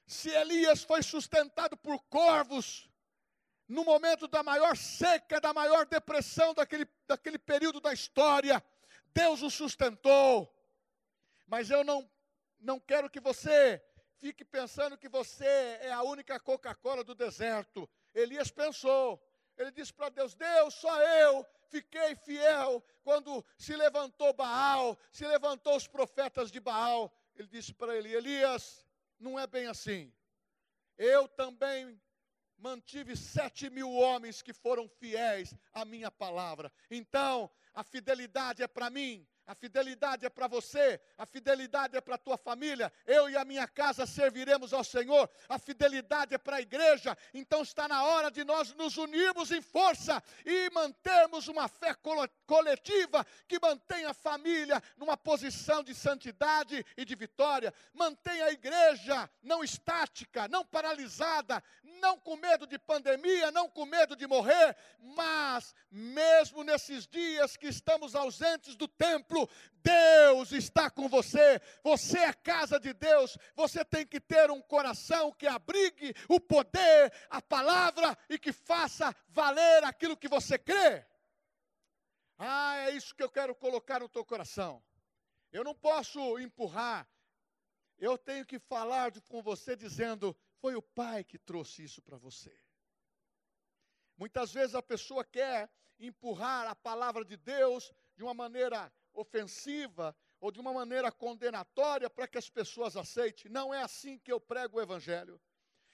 Se 0.07 0.29
Elias 0.29 0.83
foi 0.83 1.03
sustentado 1.03 1.77
por 1.77 1.99
corvos, 2.05 2.91
no 3.69 3.85
momento 3.85 4.27
da 4.27 4.43
maior 4.43 4.77
seca, 4.77 5.41
da 5.41 5.55
maior 5.55 5.87
depressão 5.87 6.53
daquele, 6.53 6.87
daquele 7.07 7.39
período 7.39 7.81
da 7.81 7.93
história, 7.93 8.63
Deus 9.15 9.43
o 9.43 9.51
sustentou. 9.51 10.53
Mas 11.47 11.71
eu 11.71 11.85
não, 11.85 12.11
não 12.59 12.81
quero 12.81 13.09
que 13.09 13.21
você 13.21 13.83
fique 14.21 14.45
pensando 14.45 14.99
que 14.99 15.09
você 15.09 15.79
é 15.81 15.91
a 15.91 16.03
única 16.03 16.39
Coca-Cola 16.39 17.03
do 17.03 17.15
deserto. 17.15 17.89
Elias 18.15 18.51
pensou. 18.51 19.21
Ele 19.57 19.71
disse 19.71 19.93
para 19.93 20.11
Deus: 20.11 20.35
Deus, 20.35 20.75
só 20.75 21.03
eu 21.03 21.47
fiquei 21.69 22.15
fiel 22.17 22.85
quando 23.03 23.45
se 23.57 23.75
levantou 23.75 24.33
Baal, 24.33 24.99
se 25.11 25.27
levantou 25.27 25.75
os 25.77 25.87
profetas 25.87 26.51
de 26.51 26.61
Baal. 26.61 27.13
Ele 27.35 27.49
disse 27.49 27.73
para 27.73 27.97
ele: 27.97 28.15
Elias, 28.15 28.87
não 29.19 29.39
é 29.39 29.47
bem 29.47 29.67
assim. 29.67 30.13
Eu 30.99 31.27
também 31.27 31.99
mantive 32.59 33.17
sete 33.17 33.71
mil 33.71 33.91
homens 33.91 34.43
que 34.43 34.53
foram 34.53 34.87
fiéis 34.87 35.55
à 35.73 35.85
minha 35.85 36.11
palavra. 36.11 36.71
Então, 36.91 37.51
a 37.73 37.83
fidelidade 37.83 38.63
é 38.63 38.69
para 38.69 38.91
mim, 38.91 39.27
a 39.51 39.55
fidelidade 39.57 40.25
é 40.25 40.31
para 40.31 40.47
você, 40.47 41.01
a 41.19 41.27
fidelidade 41.27 41.97
é 41.97 42.01
para 42.01 42.15
a 42.15 42.19
tua 42.19 42.39
família. 42.39 42.93
Eu 43.05 43.29
e 43.29 43.37
a 43.37 43.45
minha 43.45 43.67
casa 43.67 44.07
serviremos 44.07 44.73
ao 44.73 44.85
Senhor. 44.85 45.29
A 45.49 45.59
fidelidade 45.59 46.33
é 46.33 46.39
para 46.39 46.59
a 46.59 46.61
igreja. 46.61 47.19
Então 47.35 47.61
está 47.61 47.89
na 47.89 48.05
hora 48.05 48.31
de 48.31 48.45
nós 48.45 48.73
nos 48.75 48.97
unirmos 48.97 49.51
em 49.51 49.61
força 49.61 50.23
e 50.47 50.71
mantermos 50.71 51.49
uma 51.49 51.67
fé 51.67 51.97
coletiva 52.47 53.27
que 53.49 53.59
mantenha 53.59 54.11
a 54.11 54.15
família 54.15 54.81
numa 54.97 55.17
posição 55.17 55.83
de 55.83 55.97
santidade 55.97 56.87
e 56.97 57.05
de 57.05 57.17
vitória. 57.17 57.75
Mantenha 57.93 58.45
a 58.45 58.53
igreja 58.53 59.29
não 59.43 59.65
estática, 59.65 60.47
não 60.47 60.65
paralisada, 60.65 61.61
não 62.01 62.21
com 62.21 62.37
medo 62.37 62.69
de 62.69 62.79
pandemia, 62.79 63.51
não 63.51 63.69
com 63.69 63.85
medo 63.85 64.15
de 64.15 64.29
morrer, 64.29 64.77
mas 65.01 65.75
mesmo 65.91 66.63
nesses 66.63 67.07
dias 67.09 67.57
que 67.57 67.67
estamos 67.67 68.15
ausentes 68.15 68.77
do 68.77 68.87
templo, 68.87 69.40
Deus 69.83 70.53
está 70.53 70.91
com 70.91 71.09
você, 71.09 71.61
você 71.83 72.19
é 72.19 72.33
casa 72.33 72.79
de 72.79 72.93
Deus, 72.93 73.37
você 73.55 73.85
tem 73.85 74.07
que 74.07 74.21
ter 74.21 74.51
um 74.51 74.61
coração 74.61 75.33
que 75.33 75.47
abrigue 75.47 76.15
o 76.29 76.41
poder, 76.41 77.13
a 77.29 77.41
palavra 77.41 78.17
e 78.29 78.39
que 78.39 78.53
faça 78.53 79.15
valer 79.29 79.85
aquilo 79.85 80.17
que 80.17 80.29
você 80.29 80.59
crê. 80.59 81.07
Ah, 82.39 82.77
é 82.89 82.91
isso 82.93 83.15
que 83.15 83.23
eu 83.23 83.31
quero 83.31 83.55
colocar 83.55 84.01
no 84.01 84.09
teu 84.09 84.25
coração. 84.25 84.83
Eu 85.53 85.65
não 85.65 85.75
posso 85.75 86.39
empurrar, 86.39 87.09
eu 87.99 88.17
tenho 88.17 88.47
que 88.47 88.59
falar 88.59 89.13
com 89.29 89.43
você 89.43 89.77
dizendo: 89.77 90.37
foi 90.59 90.75
o 90.75 90.83
Pai 90.83 91.25
que 91.25 91.39
trouxe 91.39 91.85
isso 91.85 92.01
para 92.01 92.17
você. 92.17 92.57
Muitas 94.17 94.53
vezes 94.53 94.75
a 94.75 94.83
pessoa 94.83 95.25
quer 95.25 95.71
empurrar 95.99 96.67
a 96.67 96.75
palavra 96.75 97.25
de 97.25 97.37
Deus 97.37 97.93
de 98.17 98.23
uma 98.23 98.35
maneira 98.35 98.93
ofensiva 99.13 100.17
ou 100.41 100.51
de 100.51 100.61
uma 100.61 100.73
maneira 100.73 101.13
condenatória 101.13 102.09
para 102.09 102.27
que 102.27 102.39
as 102.39 102.49
pessoas 102.49 102.97
aceitem. 102.97 103.51
Não 103.51 103.73
é 103.73 103.83
assim 103.83 104.19
que 104.19 104.33
eu 104.33 104.41
prego 104.41 104.79
o 104.79 104.83
Evangelho. 104.83 105.41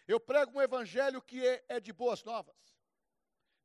Eu 0.07 0.21
prego 0.21 0.59
um 0.59 0.63
Evangelho 0.63 1.21
que 1.21 1.45
é, 1.45 1.65
é 1.69 1.81
de 1.81 1.93
boas 1.93 2.23
novas. 2.23 2.57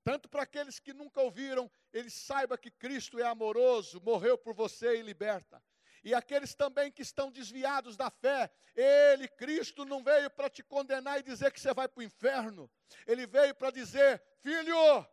Tanto 0.04 0.28
para 0.28 0.44
aqueles 0.44 0.80
que 0.80 0.94
nunca 0.94 1.22
ouviram, 1.22 1.70
eles 1.94 2.14
saibam 2.14 2.58
que 2.58 2.72
Cristo 2.72 3.20
é 3.20 3.24
amoroso, 3.24 4.02
morreu 4.02 4.38
por 4.38 4.56
você 4.56 4.98
e 4.98 5.04
liberta. 5.04 5.62
E 6.04 6.16
aqueles 6.16 6.56
também 6.56 6.92
que 6.92 7.04
estão 7.04 7.30
desviados 7.30 7.96
da 7.96 8.10
fé, 8.10 8.52
Ele, 8.76 9.28
Cristo, 9.28 9.86
não 9.86 10.04
veio 10.04 10.32
para 10.32 10.50
te 10.50 10.64
condenar 10.64 11.20
e 11.20 11.24
dizer 11.24 11.52
que 11.52 11.60
você 11.60 11.74
vai 11.74 11.88
para 11.88 12.00
o 12.00 12.04
inferno. 12.04 12.70
Ele 13.06 13.28
veio 13.28 13.54
para 13.54 13.70
dizer: 13.70 14.20
filho, 14.42 15.06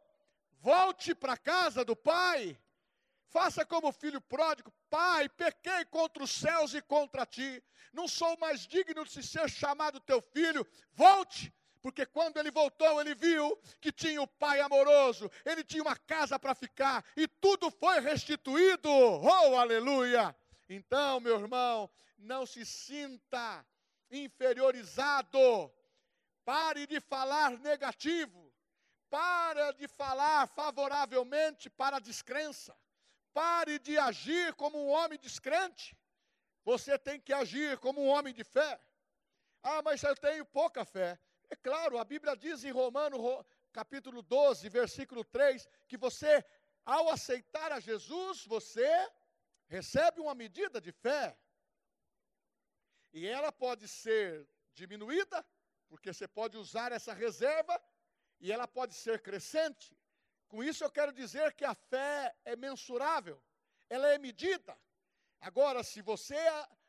volte 0.60 1.14
para 1.14 1.34
a 1.34 1.38
casa 1.38 1.84
do 1.84 1.94
Pai. 1.94 2.58
Faça 3.28 3.64
como 3.64 3.92
filho 3.92 4.20
pródigo, 4.20 4.72
pai, 4.88 5.28
pequei 5.28 5.84
contra 5.86 6.22
os 6.22 6.30
céus 6.30 6.72
e 6.72 6.80
contra 6.80 7.26
ti. 7.26 7.62
Não 7.92 8.08
sou 8.08 8.36
mais 8.38 8.66
digno 8.66 9.04
de 9.04 9.22
ser 9.22 9.50
chamado 9.50 10.00
teu 10.00 10.22
filho. 10.22 10.66
Volte, 10.92 11.52
Porque 11.80 12.04
quando 12.04 12.38
ele 12.38 12.50
voltou, 12.50 13.00
ele 13.00 13.14
viu 13.14 13.56
que 13.80 13.92
tinha 13.92 14.20
o 14.20 14.26
pai 14.26 14.60
amoroso, 14.60 15.30
ele 15.44 15.62
tinha 15.62 15.82
uma 15.82 15.96
casa 15.96 16.38
para 16.38 16.54
ficar 16.54 17.04
e 17.16 17.28
tudo 17.28 17.70
foi 17.70 18.00
restituído. 18.00 18.90
Oh, 18.90 19.56
aleluia! 19.56 20.34
Então, 20.68 21.20
meu 21.20 21.38
irmão, 21.40 21.88
não 22.18 22.44
se 22.44 22.66
sinta 22.66 23.64
inferiorizado. 24.10 25.38
Pare 26.44 26.86
de 26.86 27.00
falar 27.00 27.52
negativo. 27.58 28.52
Pare 29.08 29.72
de 29.74 29.88
falar 29.88 30.46
favoravelmente 30.48 31.70
para 31.70 31.96
a 31.96 32.00
descrença. 32.00 32.76
Pare 33.32 33.78
de 33.78 33.98
agir 33.98 34.54
como 34.54 34.78
um 34.78 34.88
homem 34.88 35.18
descrente. 35.18 35.96
Você 36.64 36.98
tem 36.98 37.20
que 37.20 37.32
agir 37.32 37.78
como 37.78 38.02
um 38.02 38.08
homem 38.08 38.34
de 38.34 38.44
fé. 38.44 38.80
Ah, 39.62 39.82
mas 39.82 40.02
eu 40.02 40.14
tenho 40.16 40.44
pouca 40.44 40.84
fé. 40.84 41.18
É 41.50 41.56
claro, 41.56 41.98
a 41.98 42.04
Bíblia 42.04 42.36
diz 42.36 42.62
em 42.64 42.70
Romanos, 42.70 43.20
capítulo 43.72 44.22
12, 44.22 44.68
versículo 44.68 45.24
3, 45.24 45.66
que 45.86 45.96
você, 45.96 46.44
ao 46.84 47.08
aceitar 47.08 47.72
a 47.72 47.80
Jesus, 47.80 48.44
você 48.44 48.88
recebe 49.66 50.20
uma 50.20 50.34
medida 50.34 50.80
de 50.80 50.92
fé. 50.92 51.36
E 53.12 53.26
ela 53.26 53.50
pode 53.50 53.88
ser 53.88 54.46
diminuída, 54.74 55.44
porque 55.88 56.12
você 56.12 56.28
pode 56.28 56.56
usar 56.56 56.92
essa 56.92 57.14
reserva, 57.14 57.82
e 58.40 58.52
ela 58.52 58.68
pode 58.68 58.94
ser 58.94 59.20
crescente. 59.20 59.97
Com 60.48 60.64
isso 60.64 60.82
eu 60.82 60.90
quero 60.90 61.12
dizer 61.12 61.52
que 61.52 61.64
a 61.64 61.74
fé 61.74 62.34
é 62.44 62.56
mensurável, 62.56 63.40
ela 63.88 64.08
é 64.08 64.18
medida. 64.18 64.76
Agora, 65.40 65.84
se 65.84 66.00
você 66.00 66.36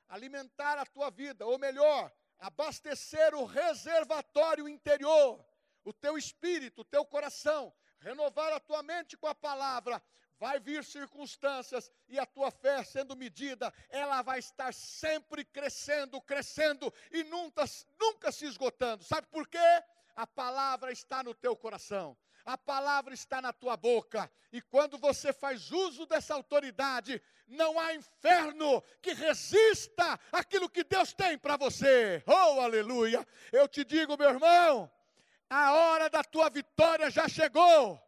alimentar 0.07 0.77
a 0.77 0.85
tua 0.85 1.11
vida, 1.11 1.45
ou 1.45 1.59
melhor, 1.59 2.11
abastecer 2.39 3.35
o 3.35 3.43
reservatório 3.43 4.67
interior, 4.67 5.45
o 5.83 5.91
teu 5.91 6.17
espírito, 6.17 6.81
o 6.81 6.85
teu 6.85 7.05
coração, 7.05 7.73
renovar 7.99 8.53
a 8.53 8.61
tua 8.61 8.81
mente 8.81 9.17
com 9.17 9.27
a 9.27 9.35
palavra, 9.35 10.01
vai 10.39 10.57
vir 10.57 10.85
circunstâncias 10.85 11.91
e 12.07 12.17
a 12.17 12.25
tua 12.25 12.49
fé 12.49 12.81
sendo 12.85 13.13
medida, 13.13 13.73
ela 13.89 14.21
vai 14.21 14.39
estar 14.39 14.73
sempre 14.73 15.43
crescendo, 15.43 16.21
crescendo 16.21 16.93
e 17.11 17.25
nunca, 17.25 17.65
nunca 17.99 18.31
se 18.31 18.45
esgotando. 18.45 19.03
Sabe 19.03 19.27
por 19.27 19.45
quê? 19.49 19.83
A 20.15 20.25
palavra 20.25 20.93
está 20.93 21.21
no 21.21 21.35
teu 21.35 21.57
coração 21.57 22.17
a 22.45 22.57
palavra 22.57 23.13
está 23.13 23.41
na 23.41 23.53
tua 23.53 23.77
boca, 23.77 24.29
e 24.51 24.61
quando 24.61 24.97
você 24.97 25.31
faz 25.31 25.71
uso 25.71 26.05
dessa 26.05 26.33
autoridade, 26.33 27.21
não 27.47 27.79
há 27.79 27.93
inferno 27.93 28.81
que 29.01 29.13
resista 29.13 30.19
aquilo 30.31 30.69
que 30.69 30.83
Deus 30.83 31.13
tem 31.13 31.37
para 31.37 31.57
você. 31.57 32.23
Oh, 32.25 32.61
aleluia! 32.61 33.27
Eu 33.51 33.67
te 33.67 33.83
digo, 33.83 34.17
meu 34.17 34.29
irmão, 34.29 34.91
a 35.49 35.73
hora 35.73 36.09
da 36.09 36.23
tua 36.23 36.49
vitória 36.49 37.09
já 37.09 37.27
chegou. 37.27 38.01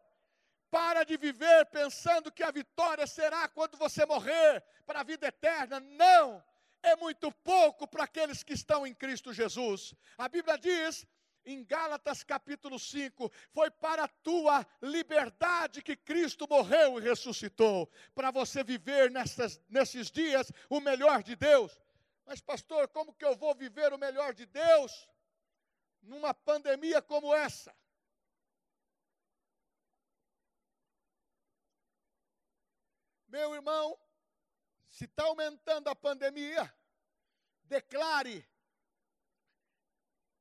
Para 0.70 1.04
de 1.04 1.18
viver 1.18 1.66
pensando 1.66 2.32
que 2.32 2.44
a 2.44 2.52
vitória 2.52 3.06
será 3.06 3.48
quando 3.50 3.78
você 3.78 4.06
morrer 4.06 4.64
para 4.86 5.02
a 5.02 5.04
vida 5.04 5.28
eterna. 5.28 5.80
Não! 5.80 6.42
É 6.84 6.96
muito 6.96 7.32
pouco 7.32 7.88
para 7.88 8.06
aqueles 8.06 8.42
que 8.42 8.54
estão 8.54 8.88
em 8.88 8.94
Cristo 8.94 9.34
Jesus. 9.34 9.94
A 10.18 10.28
Bíblia 10.28 10.58
diz 10.58 11.06
em 11.46 11.64
Gálatas 11.64 12.24
capítulo 12.24 12.80
5, 12.80 13.32
foi 13.52 13.70
para 13.72 14.04
a 14.04 14.08
tua 14.08 14.66
liberdade 14.82 15.82
que 15.82 15.96
Cristo 15.96 16.48
morreu 16.50 17.00
e 17.00 17.02
ressuscitou, 17.02 17.90
para 18.14 18.32
você 18.32 18.64
viver 18.64 19.10
nessas, 19.12 19.60
nesses 19.68 20.12
dias 20.12 20.52
o 20.70 20.80
melhor 20.80 21.24
de 21.24 21.36
Deus. 21.36 21.80
Mas, 22.26 22.40
pastor, 22.40 22.88
como 22.90 23.14
que 23.14 23.26
eu 23.26 23.36
vou 23.36 23.54
viver 23.56 23.92
o 23.94 23.98
melhor 23.98 24.34
de 24.34 24.46
Deus 24.46 25.08
numa 26.02 26.34
pandemia 26.34 27.02
como 27.02 27.34
essa? 27.34 27.76
Meu 33.28 33.56
irmão, 33.56 33.98
se 34.90 35.06
está 35.06 35.24
aumentando 35.24 35.90
a 35.90 35.96
pandemia, 35.96 36.74
declare 37.64 38.46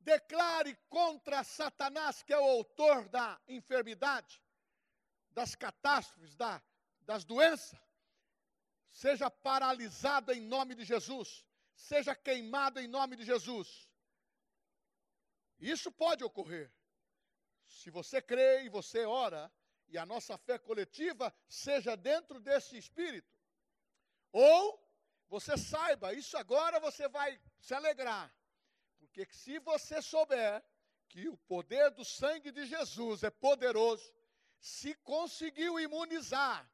declare 0.00 0.74
contra 0.88 1.44
Satanás, 1.44 2.22
que 2.22 2.32
é 2.32 2.38
o 2.38 2.44
autor 2.44 3.08
da 3.08 3.40
enfermidade, 3.46 4.42
das 5.30 5.54
catástrofes, 5.54 6.34
da, 6.34 6.62
das 7.02 7.24
doenças, 7.24 7.78
seja 8.90 9.30
paralisado 9.30 10.32
em 10.32 10.40
nome 10.40 10.74
de 10.74 10.84
Jesus, 10.84 11.44
seja 11.74 12.14
queimado 12.14 12.80
em 12.80 12.88
nome 12.88 13.16
de 13.16 13.24
Jesus. 13.24 13.88
Isso 15.58 15.92
pode 15.92 16.24
ocorrer. 16.24 16.72
Se 17.66 17.90
você 17.90 18.20
crê 18.20 18.64
e 18.64 18.68
você 18.68 19.04
ora, 19.04 19.52
e 19.88 19.98
a 19.98 20.06
nossa 20.06 20.38
fé 20.38 20.58
coletiva 20.58 21.34
seja 21.48 21.96
dentro 21.96 22.40
desse 22.40 22.76
espírito. 22.76 23.30
Ou 24.32 24.80
você 25.28 25.56
saiba, 25.56 26.14
isso 26.14 26.36
agora 26.36 26.80
você 26.80 27.08
vai 27.08 27.40
se 27.60 27.74
alegrar. 27.74 28.32
Porque 29.12 29.26
se 29.32 29.58
você 29.58 30.00
souber 30.00 30.62
que 31.08 31.28
o 31.28 31.36
poder 31.36 31.90
do 31.90 32.04
sangue 32.04 32.52
de 32.52 32.64
Jesus 32.64 33.24
é 33.24 33.30
poderoso, 33.30 34.12
se 34.60 34.94
conseguiu 34.94 35.80
imunizar 35.80 36.70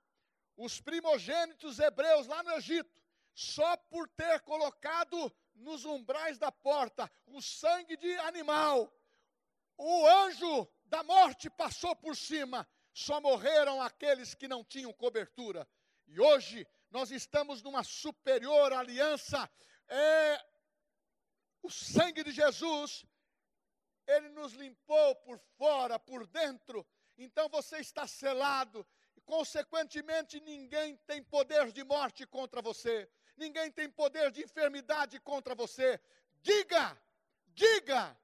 os 0.54 0.78
primogênitos 0.78 1.78
hebreus 1.78 2.26
lá 2.26 2.42
no 2.42 2.52
Egito, 2.52 3.00
só 3.34 3.76
por 3.76 4.06
ter 4.10 4.40
colocado 4.40 5.32
nos 5.54 5.86
umbrais 5.86 6.36
da 6.38 6.52
porta 6.52 7.10
o 7.26 7.40
sangue 7.40 7.96
de 7.96 8.14
animal, 8.18 8.92
o 9.78 10.06
anjo 10.06 10.68
da 10.84 11.02
morte 11.02 11.48
passou 11.48 11.96
por 11.96 12.14
cima, 12.14 12.68
só 12.92 13.18
morreram 13.18 13.80
aqueles 13.80 14.34
que 14.34 14.46
não 14.46 14.62
tinham 14.62 14.92
cobertura. 14.92 15.66
E 16.06 16.20
hoje 16.20 16.66
nós 16.90 17.10
estamos 17.10 17.62
numa 17.62 17.82
superior 17.82 18.74
aliança. 18.74 19.50
É, 19.88 20.55
o 21.62 21.70
sangue 21.70 22.22
de 22.22 22.32
Jesus, 22.32 23.04
ele 24.06 24.28
nos 24.30 24.52
limpou 24.52 25.14
por 25.16 25.38
fora, 25.58 25.98
por 25.98 26.26
dentro. 26.26 26.86
Então 27.18 27.48
você 27.48 27.78
está 27.78 28.06
selado. 28.06 28.86
Consequentemente, 29.24 30.40
ninguém 30.40 30.96
tem 31.06 31.22
poder 31.22 31.72
de 31.72 31.82
morte 31.82 32.24
contra 32.26 32.62
você. 32.62 33.10
Ninguém 33.36 33.70
tem 33.72 33.90
poder 33.90 34.30
de 34.30 34.44
enfermidade 34.44 35.18
contra 35.20 35.54
você. 35.54 36.00
Diga, 36.40 36.96
diga, 37.48 38.16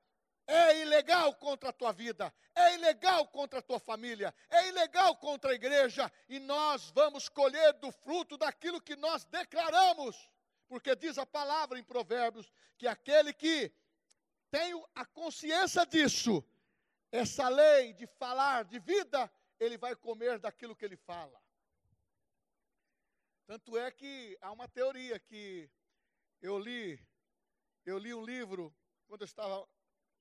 é 0.46 0.80
ilegal 0.80 1.34
contra 1.34 1.70
a 1.70 1.72
tua 1.72 1.92
vida, 1.92 2.32
é 2.54 2.74
ilegal 2.74 3.26
contra 3.28 3.58
a 3.58 3.62
tua 3.62 3.80
família, 3.80 4.34
é 4.50 4.68
ilegal 4.68 5.16
contra 5.16 5.50
a 5.50 5.54
igreja, 5.54 6.10
e 6.28 6.38
nós 6.38 6.90
vamos 6.90 7.28
colher 7.28 7.72
do 7.74 7.90
fruto 7.90 8.36
daquilo 8.36 8.80
que 8.80 8.96
nós 8.96 9.24
declaramos 9.24 10.30
porque 10.72 10.96
diz 10.96 11.18
a 11.18 11.26
palavra 11.26 11.78
em 11.78 11.84
Provérbios 11.84 12.50
que 12.78 12.86
aquele 12.86 13.30
que 13.34 13.70
tem 14.50 14.72
a 14.94 15.04
consciência 15.04 15.84
disso, 15.84 16.42
essa 17.10 17.46
lei 17.50 17.92
de 17.92 18.06
falar 18.06 18.64
de 18.64 18.78
vida, 18.78 19.30
ele 19.60 19.76
vai 19.76 19.94
comer 19.94 20.38
daquilo 20.38 20.74
que 20.74 20.86
ele 20.86 20.96
fala. 20.96 21.38
Tanto 23.46 23.76
é 23.76 23.90
que 23.90 24.38
há 24.40 24.50
uma 24.50 24.66
teoria 24.66 25.20
que 25.20 25.70
eu 26.40 26.58
li, 26.58 26.98
eu 27.84 27.98
li 27.98 28.14
um 28.14 28.24
livro 28.24 28.74
quando 29.06 29.20
eu 29.20 29.26
estava, 29.26 29.68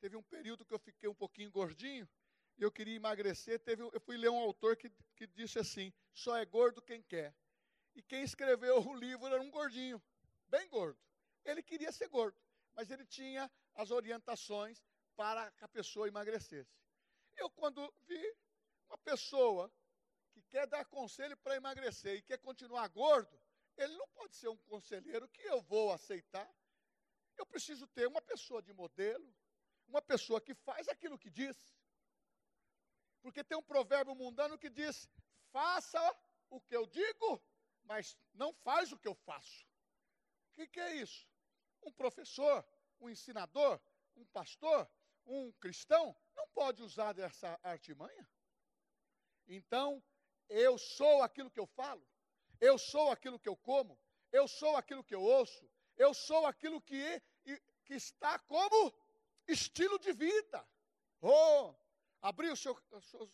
teve 0.01 0.17
um 0.17 0.23
período 0.23 0.65
que 0.65 0.73
eu 0.73 0.79
fiquei 0.79 1.07
um 1.07 1.15
pouquinho 1.15 1.49
gordinho, 1.49 2.09
e 2.57 2.61
eu 2.61 2.69
queria 2.69 2.97
emagrecer, 2.97 3.57
teve, 3.61 3.83
eu 3.83 4.01
fui 4.01 4.17
ler 4.17 4.29
um 4.29 4.39
autor 4.39 4.75
que, 4.75 4.91
que 5.15 5.25
disse 5.27 5.59
assim, 5.59 5.93
só 6.11 6.35
é 6.35 6.43
gordo 6.43 6.81
quem 6.81 7.01
quer. 7.01 7.33
E 7.95 8.01
quem 8.01 8.21
escreveu 8.21 8.79
o 8.85 8.93
livro 8.93 9.27
era 9.27 9.41
um 9.41 9.49
gordinho 9.49 10.01
bem 10.51 10.67
gordo. 10.67 10.99
Ele 11.43 11.63
queria 11.63 11.91
ser 11.91 12.07
gordo, 12.09 12.37
mas 12.75 12.91
ele 12.91 13.05
tinha 13.05 13.49
as 13.73 13.89
orientações 13.89 14.83
para 15.15 15.49
que 15.51 15.63
a 15.63 15.67
pessoa 15.67 16.07
emagrecesse. 16.07 16.77
Eu, 17.37 17.49
quando 17.49 17.81
vi 18.01 18.37
uma 18.89 18.97
pessoa 18.97 19.71
que 20.31 20.41
quer 20.43 20.67
dar 20.67 20.85
conselho 20.85 21.35
para 21.37 21.55
emagrecer 21.55 22.17
e 22.17 22.21
quer 22.21 22.37
continuar 22.37 22.87
gordo, 22.89 23.39
ele 23.77 23.95
não 23.95 24.07
pode 24.09 24.35
ser 24.35 24.49
um 24.49 24.57
conselheiro 24.57 25.27
que 25.29 25.41
eu 25.43 25.61
vou 25.61 25.91
aceitar. 25.91 26.49
Eu 27.37 27.45
preciso 27.45 27.87
ter 27.87 28.07
uma 28.07 28.21
pessoa 28.21 28.61
de 28.61 28.73
modelo, 28.73 29.33
uma 29.87 30.01
pessoa 30.01 30.41
que 30.41 30.53
faz 30.53 30.87
aquilo 30.87 31.17
que 31.17 31.29
diz. 31.29 31.57
Porque 33.21 33.43
tem 33.43 33.57
um 33.57 33.63
provérbio 33.63 34.13
mundano 34.15 34.57
que 34.57 34.69
diz: 34.69 35.09
faça 35.51 36.01
o 36.49 36.59
que 36.59 36.75
eu 36.75 36.85
digo, 36.85 37.41
mas 37.83 38.17
não 38.33 38.53
faz 38.53 38.91
o 38.91 38.97
que 38.97 39.07
eu 39.07 39.15
faço. 39.15 39.70
O 40.51 40.53
que, 40.55 40.67
que 40.67 40.79
é 40.79 40.95
isso? 40.95 41.27
Um 41.81 41.91
professor, 41.91 42.65
um 42.99 43.09
ensinador, 43.09 43.79
um 44.15 44.25
pastor, 44.25 44.89
um 45.25 45.51
cristão 45.53 46.15
não 46.35 46.47
pode 46.49 46.83
usar 46.83 47.13
dessa 47.13 47.59
artimanha. 47.63 48.27
Então, 49.47 50.03
eu 50.49 50.77
sou 50.77 51.23
aquilo 51.23 51.49
que 51.49 51.59
eu 51.59 51.67
falo, 51.67 52.05
eu 52.59 52.77
sou 52.77 53.09
aquilo 53.11 53.39
que 53.39 53.49
eu 53.49 53.55
como, 53.55 53.99
eu 54.31 54.47
sou 54.47 54.75
aquilo 54.75 55.03
que 55.03 55.15
eu 55.15 55.21
ouço, 55.21 55.69
eu 55.97 56.13
sou 56.13 56.45
aquilo 56.45 56.81
que, 56.81 57.21
que 57.85 57.93
está 57.93 58.37
como 58.39 58.93
estilo 59.47 59.97
de 59.99 60.13
vida. 60.13 60.67
Oh, 61.21 61.73
abriu 62.21 62.55
seu, 62.55 62.77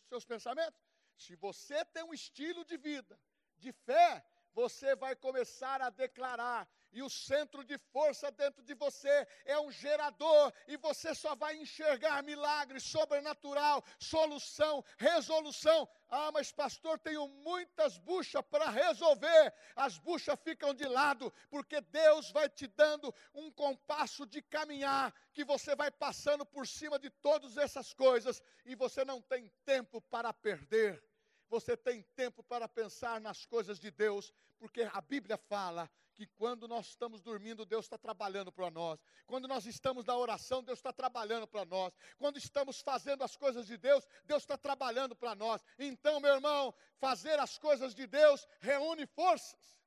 seus 0.10 0.26
pensamentos? 0.26 0.80
Se 1.16 1.36
você 1.36 1.84
tem 1.86 2.04
um 2.04 2.14
estilo 2.14 2.64
de 2.66 2.78
vida, 2.78 3.20
de 3.58 3.72
fé, 3.72 4.24
você 4.54 4.96
vai 4.96 5.16
começar 5.16 5.82
a 5.82 5.90
declarar, 5.90 6.68
e 6.92 7.02
o 7.02 7.10
centro 7.10 7.64
de 7.64 7.78
força 7.78 8.32
dentro 8.32 8.64
de 8.64 8.74
você 8.74 9.28
é 9.46 9.60
um 9.60 9.72
gerador, 9.72 10.54
e 10.68 10.78
você 10.78 11.14
só 11.14 11.36
vai 11.36 11.56
enxergar 11.58 12.24
milagre 12.24 12.80
sobrenatural, 12.80 13.84
solução, 14.00 14.84
resolução. 14.98 15.88
Ah, 16.10 16.32
mas 16.32 16.52
pastor, 16.52 16.98
tenho 17.00 17.28
muitas 17.28 17.98
buchas 17.98 18.42
para 18.50 18.70
resolver. 18.70 19.54
As 19.76 19.98
buchas 19.98 20.40
ficam 20.44 20.74
de 20.74 20.86
lado, 20.86 21.34
porque 21.50 21.82
Deus 21.82 22.32
vai 22.32 22.50
te 22.50 22.68
dando 22.68 23.14
um 23.34 23.52
compasso 23.52 24.26
de 24.26 24.42
caminhar, 24.42 25.14
que 25.34 25.44
você 25.44 25.76
vai 25.76 25.92
passando 25.92 26.46
por 26.46 26.66
cima 26.66 26.98
de 26.98 27.10
todas 27.10 27.58
essas 27.58 27.94
coisas, 27.94 28.42
e 28.66 28.76
você 28.76 29.04
não 29.04 29.22
tem 29.22 29.52
tempo 29.66 30.02
para 30.02 30.34
perder 30.34 31.04
você 31.50 31.78
tem 31.78 32.02
tempo 32.16 32.44
para 32.44 32.68
pensar 32.68 33.22
nas 33.22 33.46
coisas 33.46 33.80
de 33.80 33.90
Deus, 33.90 34.34
porque 34.60 34.84
a 34.84 35.02
Bíblia 35.02 35.38
fala 35.38 35.90
que 36.18 36.26
quando 36.26 36.68
nós 36.68 36.88
estamos 36.88 37.22
dormindo, 37.22 37.64
Deus 37.64 37.86
está 37.86 37.96
trabalhando 37.96 38.52
para 38.52 38.72
nós. 38.72 39.00
Quando 39.28 39.48
nós 39.48 39.68
estamos 39.68 40.04
na 40.04 40.18
oração, 40.18 40.64
Deus 40.64 40.80
está 40.80 40.92
trabalhando 40.92 41.48
para 41.48 41.64
nós. 41.64 41.94
Quando 42.18 42.38
estamos 42.38 42.82
fazendo 42.82 43.24
as 43.24 43.36
coisas 43.36 43.68
de 43.68 43.78
Deus, 43.78 44.04
Deus 44.26 44.42
está 44.42 44.58
trabalhando 44.58 45.16
para 45.16 45.36
nós. 45.36 45.64
Então, 45.78 46.20
meu 46.20 46.34
irmão, 46.34 46.74
fazer 46.98 47.40
as 47.40 47.60
coisas 47.60 47.94
de 47.94 48.08
Deus 48.08 48.48
reúne 48.60 49.06
forças. 49.06 49.78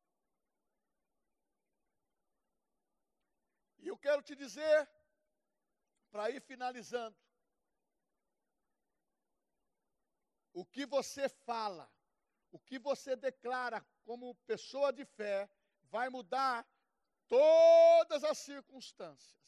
E 3.80 3.88
eu 3.88 3.98
quero 3.98 4.22
te 4.22 4.36
dizer, 4.36 4.88
para 6.12 6.30
ir 6.30 6.40
finalizando, 6.42 7.16
o 10.52 10.64
que 10.64 10.86
você 10.86 11.28
fala, 11.28 11.90
o 12.52 12.58
que 12.58 12.78
você 12.78 13.16
declara 13.16 13.84
como 14.04 14.36
pessoa 14.46 14.92
de 14.92 15.04
fé, 15.04 15.50
vai 15.90 16.08
mudar 16.08 16.66
todas 17.28 18.24
as 18.24 18.38
circunstâncias. 18.38 19.38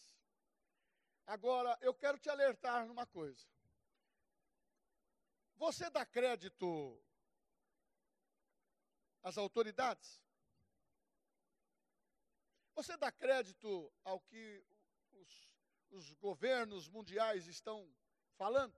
Agora, 1.26 1.78
eu 1.80 1.94
quero 1.94 2.18
te 2.18 2.28
alertar 2.28 2.86
numa 2.86 3.06
coisa. 3.06 3.46
Você 5.56 5.88
dá 5.90 6.04
crédito 6.04 7.00
às 9.22 9.38
autoridades? 9.38 10.20
Você 12.74 12.96
dá 12.96 13.12
crédito 13.12 13.92
ao 14.02 14.20
que 14.20 14.64
os, 15.12 15.50
os 15.90 16.14
governos 16.14 16.88
mundiais 16.88 17.46
estão 17.46 17.88
falando? 18.36 18.76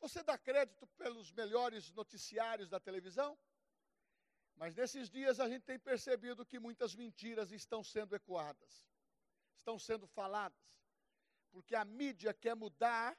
Você 0.00 0.22
dá 0.22 0.36
crédito 0.36 0.86
pelos 0.88 1.30
melhores 1.30 1.92
noticiários 1.92 2.68
da 2.68 2.80
televisão? 2.80 3.38
Mas 4.60 4.74
nesses 4.74 5.08
dias 5.08 5.40
a 5.40 5.48
gente 5.48 5.62
tem 5.62 5.78
percebido 5.78 6.44
que 6.44 6.58
muitas 6.58 6.94
mentiras 6.94 7.50
estão 7.50 7.82
sendo 7.82 8.14
ecoadas, 8.14 8.86
estão 9.54 9.78
sendo 9.78 10.06
faladas, 10.06 10.84
porque 11.50 11.74
a 11.74 11.82
mídia 11.82 12.34
quer 12.34 12.54
mudar 12.54 13.18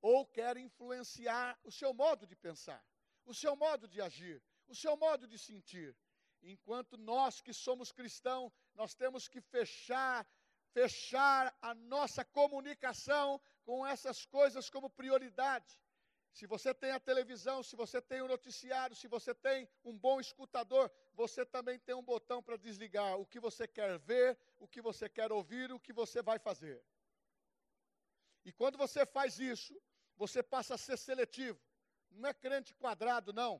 ou 0.00 0.24
quer 0.24 0.56
influenciar 0.56 1.58
o 1.64 1.72
seu 1.72 1.92
modo 1.92 2.24
de 2.28 2.36
pensar, 2.36 2.80
o 3.24 3.34
seu 3.34 3.56
modo 3.56 3.88
de 3.88 4.00
agir, 4.00 4.40
o 4.68 4.74
seu 4.82 4.96
modo 4.96 5.26
de 5.26 5.36
sentir. 5.36 5.96
Enquanto 6.40 6.96
nós 6.96 7.40
que 7.40 7.52
somos 7.52 7.90
cristãos, 7.90 8.52
nós 8.72 8.94
temos 8.94 9.26
que 9.26 9.40
fechar, 9.40 10.24
fechar 10.72 11.52
a 11.60 11.74
nossa 11.74 12.24
comunicação 12.24 13.40
com 13.64 13.84
essas 13.84 14.24
coisas 14.24 14.70
como 14.70 14.88
prioridade. 14.88 15.76
Se 16.36 16.46
você 16.46 16.74
tem 16.74 16.90
a 16.90 17.00
televisão, 17.00 17.62
se 17.62 17.74
você 17.74 17.98
tem 17.98 18.20
o 18.20 18.28
noticiário, 18.28 18.94
se 18.94 19.08
você 19.08 19.34
tem 19.34 19.66
um 19.82 19.96
bom 19.96 20.20
escutador, 20.20 20.92
você 21.14 21.46
também 21.46 21.78
tem 21.78 21.94
um 21.94 22.02
botão 22.02 22.42
para 22.42 22.58
desligar 22.58 23.18
o 23.18 23.24
que 23.24 23.40
você 23.40 23.66
quer 23.66 23.98
ver, 23.98 24.38
o 24.58 24.68
que 24.68 24.82
você 24.82 25.08
quer 25.08 25.32
ouvir, 25.32 25.72
o 25.72 25.80
que 25.80 25.94
você 25.94 26.20
vai 26.20 26.38
fazer. 26.38 26.84
E 28.44 28.52
quando 28.52 28.76
você 28.76 29.06
faz 29.06 29.38
isso, 29.38 29.74
você 30.14 30.42
passa 30.42 30.74
a 30.74 30.78
ser 30.78 30.98
seletivo. 30.98 31.58
Não 32.10 32.28
é 32.28 32.34
crente 32.34 32.74
quadrado, 32.74 33.32
não. 33.32 33.54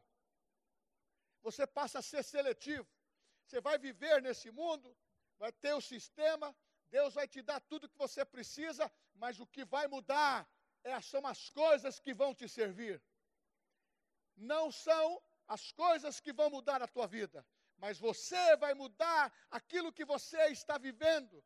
Você 1.40 1.66
passa 1.66 2.00
a 2.00 2.02
ser 2.02 2.22
seletivo. 2.22 2.86
Você 3.46 3.58
vai 3.58 3.78
viver 3.78 4.20
nesse 4.20 4.50
mundo, 4.50 4.94
vai 5.38 5.50
ter 5.50 5.72
o 5.72 5.80
sistema, 5.80 6.54
Deus 6.90 7.14
vai 7.14 7.26
te 7.26 7.40
dar 7.40 7.58
tudo 7.58 7.88
que 7.88 7.96
você 7.96 8.22
precisa, 8.22 8.92
mas 9.14 9.40
o 9.40 9.46
que 9.46 9.64
vai 9.64 9.88
mudar 9.88 10.46
são 11.00 11.26
as 11.26 11.50
coisas 11.50 11.98
que 11.98 12.14
vão 12.14 12.34
te 12.34 12.48
servir. 12.48 13.02
Não 14.36 14.70
são 14.70 15.22
as 15.46 15.72
coisas 15.72 16.20
que 16.20 16.32
vão 16.32 16.50
mudar 16.50 16.82
a 16.82 16.88
tua 16.88 17.06
vida, 17.06 17.46
mas 17.78 17.98
você 17.98 18.56
vai 18.56 18.74
mudar 18.74 19.32
aquilo 19.50 19.92
que 19.92 20.04
você 20.04 20.46
está 20.48 20.78
vivendo, 20.78 21.42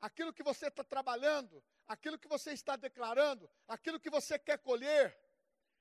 aquilo 0.00 0.32
que 0.32 0.42
você 0.42 0.66
está 0.68 0.84
trabalhando, 0.84 1.62
aquilo 1.86 2.18
que 2.18 2.28
você 2.28 2.52
está 2.52 2.76
declarando, 2.76 3.50
aquilo 3.66 4.00
que 4.00 4.10
você 4.10 4.38
quer 4.38 4.58
colher. 4.58 5.18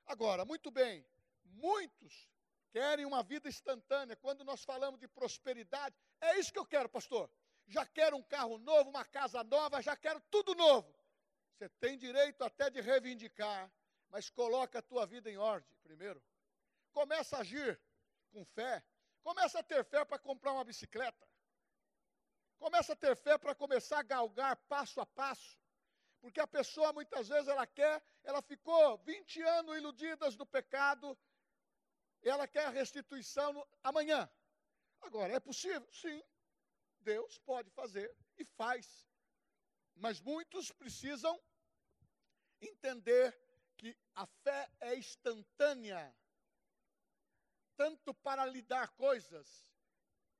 Agora, 0.06 0.46
muito 0.46 0.72
bem, 0.72 1.06
muitos 1.44 2.30
querem 2.72 3.06
uma 3.06 3.24
vida 3.24 3.48
instantânea. 3.50 4.16
Quando 4.16 4.44
nós 4.44 4.64
falamos 4.64 5.00
de 5.00 5.08
prosperidade, 5.08 5.96
é 6.22 6.40
isso 6.40 6.52
que 6.52 6.60
eu 6.60 6.66
quero, 6.66 6.90
pastor 6.90 7.30
já 7.68 7.86
quero 7.86 8.18
um 8.18 8.24
carro 8.24 8.58
novo, 8.58 8.90
uma 8.90 9.06
casa 9.06 9.44
nova, 9.44 9.82
já 9.82 9.96
quero 9.96 10.20
tudo 10.30 10.56
novo. 10.56 10.94
Você 11.54 11.70
tem 11.80 11.98
direito 11.98 12.44
até 12.44 12.70
de 12.70 12.82
reivindicar, 12.82 13.72
mas 14.10 14.30
coloca 14.30 14.80
a 14.80 14.82
tua 14.82 15.06
vida 15.06 15.30
em 15.30 15.38
ordem 15.38 15.76
primeiro. 15.84 16.22
Começa 16.92 17.38
a 17.38 17.42
agir 17.42 17.80
com 18.32 18.44
fé. 18.46 18.84
Começa 19.22 19.60
a 19.60 19.64
ter 19.64 19.84
fé 19.86 20.04
para 20.04 20.20
comprar 20.20 20.52
uma 20.52 20.64
bicicleta. 20.64 21.28
Começa 22.58 22.94
a 22.94 22.96
ter 22.96 23.16
fé 23.16 23.38
para 23.38 23.56
começar 23.56 24.00
a 24.00 24.04
galgar 24.04 24.56
passo 24.68 25.00
a 25.00 25.06
passo. 25.06 25.58
Porque 26.22 26.40
a 26.40 26.48
pessoa 26.48 26.94
muitas 26.94 27.28
vezes 27.28 27.48
ela 27.48 27.68
quer, 27.68 28.02
ela 28.24 28.42
ficou 28.42 28.98
20 29.00 29.42
anos 29.42 29.78
iludidas 29.78 30.38
no 30.38 30.46
pecado, 30.46 31.18
ela 32.22 32.48
quer 32.48 32.66
a 32.66 32.70
restituição 32.70 33.52
no, 33.52 33.68
amanhã. 33.84 34.30
Agora, 35.02 35.34
é 35.34 35.40
possível? 35.40 35.86
Sim. 35.92 36.24
Deus 37.00 37.38
pode 37.40 37.70
fazer 37.72 38.16
e 38.38 38.46
faz. 38.46 39.06
Mas 39.96 40.20
muitos 40.20 40.72
precisam 40.72 41.40
entender 42.60 43.38
que 43.78 43.98
a 44.16 44.26
fé 44.26 44.70
é 44.80 44.96
instantânea, 44.96 46.16
tanto 47.76 48.14
para 48.14 48.46
lhe 48.46 48.62
dar 48.62 48.90
coisas, 48.90 49.72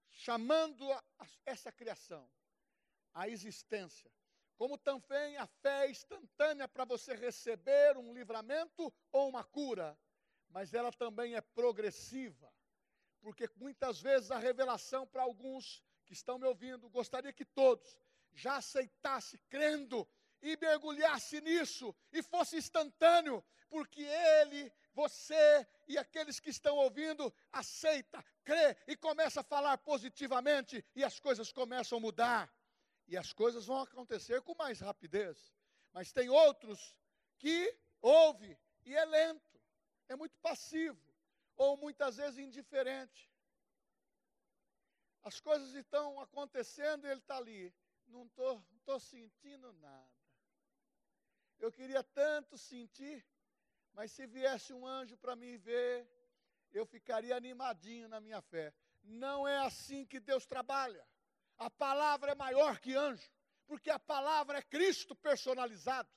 chamando 0.10 0.92
a, 0.92 1.04
a, 1.20 1.28
essa 1.46 1.72
criação 1.72 2.30
à 3.14 3.28
existência, 3.28 4.12
como 4.56 4.78
também 4.78 5.36
a 5.38 5.48
fé 5.48 5.86
é 5.86 5.92
instantânea 5.92 6.68
para 6.68 6.86
você 6.86 7.14
receber 7.16 7.98
um 7.98 8.14
livramento 8.14 8.94
ou 9.12 9.30
uma 9.30 9.44
cura, 9.44 9.98
mas 10.50 10.74
ela 10.74 10.92
também 10.92 11.36
é 11.36 11.42
progressiva, 11.42 12.54
porque 13.20 13.50
muitas 13.56 14.00
vezes 14.00 14.30
a 14.32 14.38
revelação 14.38 15.08
para 15.08 15.24
alguns 15.24 15.84
que 16.06 16.14
estão 16.14 16.38
me 16.38 16.46
ouvindo, 16.46 16.90
gostaria 16.90 17.34
que 17.34 17.46
todos 17.46 17.98
já 18.34 18.58
aceitasse 18.58 19.38
crendo 19.50 20.08
e 20.42 20.58
mergulhasse 20.58 21.40
nisso 21.42 21.96
e 22.12 22.22
fosse 22.22 22.58
instantâneo, 22.58 23.44
porque 23.70 24.02
ele, 24.02 24.72
você 24.94 25.68
e 25.88 25.98
aqueles 25.98 26.40
que 26.40 26.50
estão 26.50 26.76
ouvindo 26.78 27.34
aceita, 27.52 28.24
crê 28.44 28.78
e 28.88 28.96
começa 28.96 29.40
a 29.40 29.44
falar 29.44 29.78
positivamente 29.78 30.86
e 30.96 31.04
as 31.04 31.20
coisas 31.20 31.52
começam 31.52 31.98
a 31.98 32.02
mudar. 32.02 32.54
E 33.08 33.18
as 33.18 33.34
coisas 33.34 33.66
vão 33.66 33.82
acontecer 33.82 34.42
com 34.42 34.56
mais 34.56 34.80
rapidez. 34.80 35.54
Mas 35.92 36.12
tem 36.12 36.30
outros 36.30 36.96
que 37.38 37.76
ouve 38.02 38.58
e 38.86 38.96
é 38.96 39.06
lento, 39.06 39.60
é 40.08 40.16
muito 40.16 40.38
passivo 40.40 41.00
ou 41.56 41.78
muitas 41.78 42.18
vezes 42.18 42.40
indiferente. 42.40 43.32
As 45.24 45.40
coisas 45.40 45.74
estão 45.74 46.20
acontecendo 46.20 47.06
e 47.06 47.12
ele 47.12 47.20
está 47.20 47.38
ali. 47.38 47.74
Não 48.14 48.26
estou 48.28 48.62
tô, 48.62 48.94
tô 48.94 49.00
sentindo 49.00 49.74
nada. 49.74 50.14
Eu 51.60 51.72
queria 51.72 52.04
tanto 52.04 52.60
sentir, 52.60 53.26
mas 53.92 54.12
se 54.12 54.28
viesse 54.28 54.72
um 54.72 54.86
anjo 54.86 55.18
para 55.18 55.36
me 55.36 55.58
ver, 55.58 56.08
eu 56.72 56.86
ficaria 56.86 57.36
animadinho 57.36 58.08
na 58.08 58.22
minha 58.22 58.40
fé. 58.40 58.72
Não 59.02 59.48
é 59.48 59.58
assim 59.58 60.06
que 60.06 60.20
Deus 60.20 60.46
trabalha. 60.46 61.04
A 61.58 61.72
palavra 61.72 62.34
é 62.34 62.36
maior 62.36 62.80
que 62.80 62.94
anjo, 62.94 63.28
porque 63.66 63.90
a 63.90 63.98
palavra 63.98 64.60
é 64.60 64.62
Cristo 64.62 65.16
personalizado. 65.16 66.10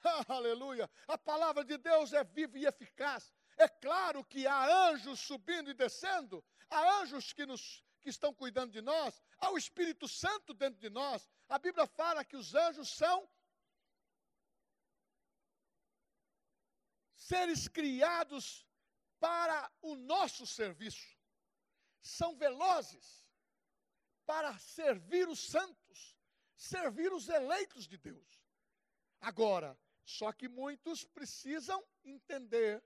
Aleluia! 0.28 0.88
A 1.08 1.18
palavra 1.18 1.64
de 1.64 1.76
Deus 1.78 2.12
é 2.12 2.22
viva 2.22 2.56
e 2.56 2.64
eficaz. 2.64 3.34
É 3.56 3.68
claro 3.68 4.24
que 4.24 4.46
há 4.46 4.90
anjos 4.90 5.18
subindo 5.18 5.68
e 5.68 5.74
descendo, 5.74 6.44
há 6.70 7.00
anjos 7.00 7.32
que 7.32 7.44
nos 7.44 7.82
que 8.00 8.08
estão 8.08 8.32
cuidando 8.32 8.72
de 8.72 8.80
nós, 8.80 9.20
há 9.38 9.50
o 9.50 9.58
Espírito 9.58 10.06
Santo 10.08 10.54
dentro 10.54 10.80
de 10.80 10.90
nós. 10.90 11.28
A 11.48 11.58
Bíblia 11.58 11.86
fala 11.86 12.24
que 12.24 12.36
os 12.36 12.54
anjos 12.54 12.88
são 12.90 13.28
seres 17.14 17.68
criados 17.68 18.66
para 19.18 19.70
o 19.82 19.94
nosso 19.94 20.46
serviço. 20.46 21.16
São 22.00 22.36
velozes 22.36 23.26
para 24.24 24.56
servir 24.58 25.28
os 25.28 25.40
santos, 25.50 26.16
servir 26.56 27.12
os 27.12 27.28
eleitos 27.28 27.86
de 27.86 27.98
Deus. 27.98 28.42
Agora, 29.20 29.78
só 30.04 30.32
que 30.32 30.48
muitos 30.48 31.04
precisam 31.04 31.84
entender 32.04 32.82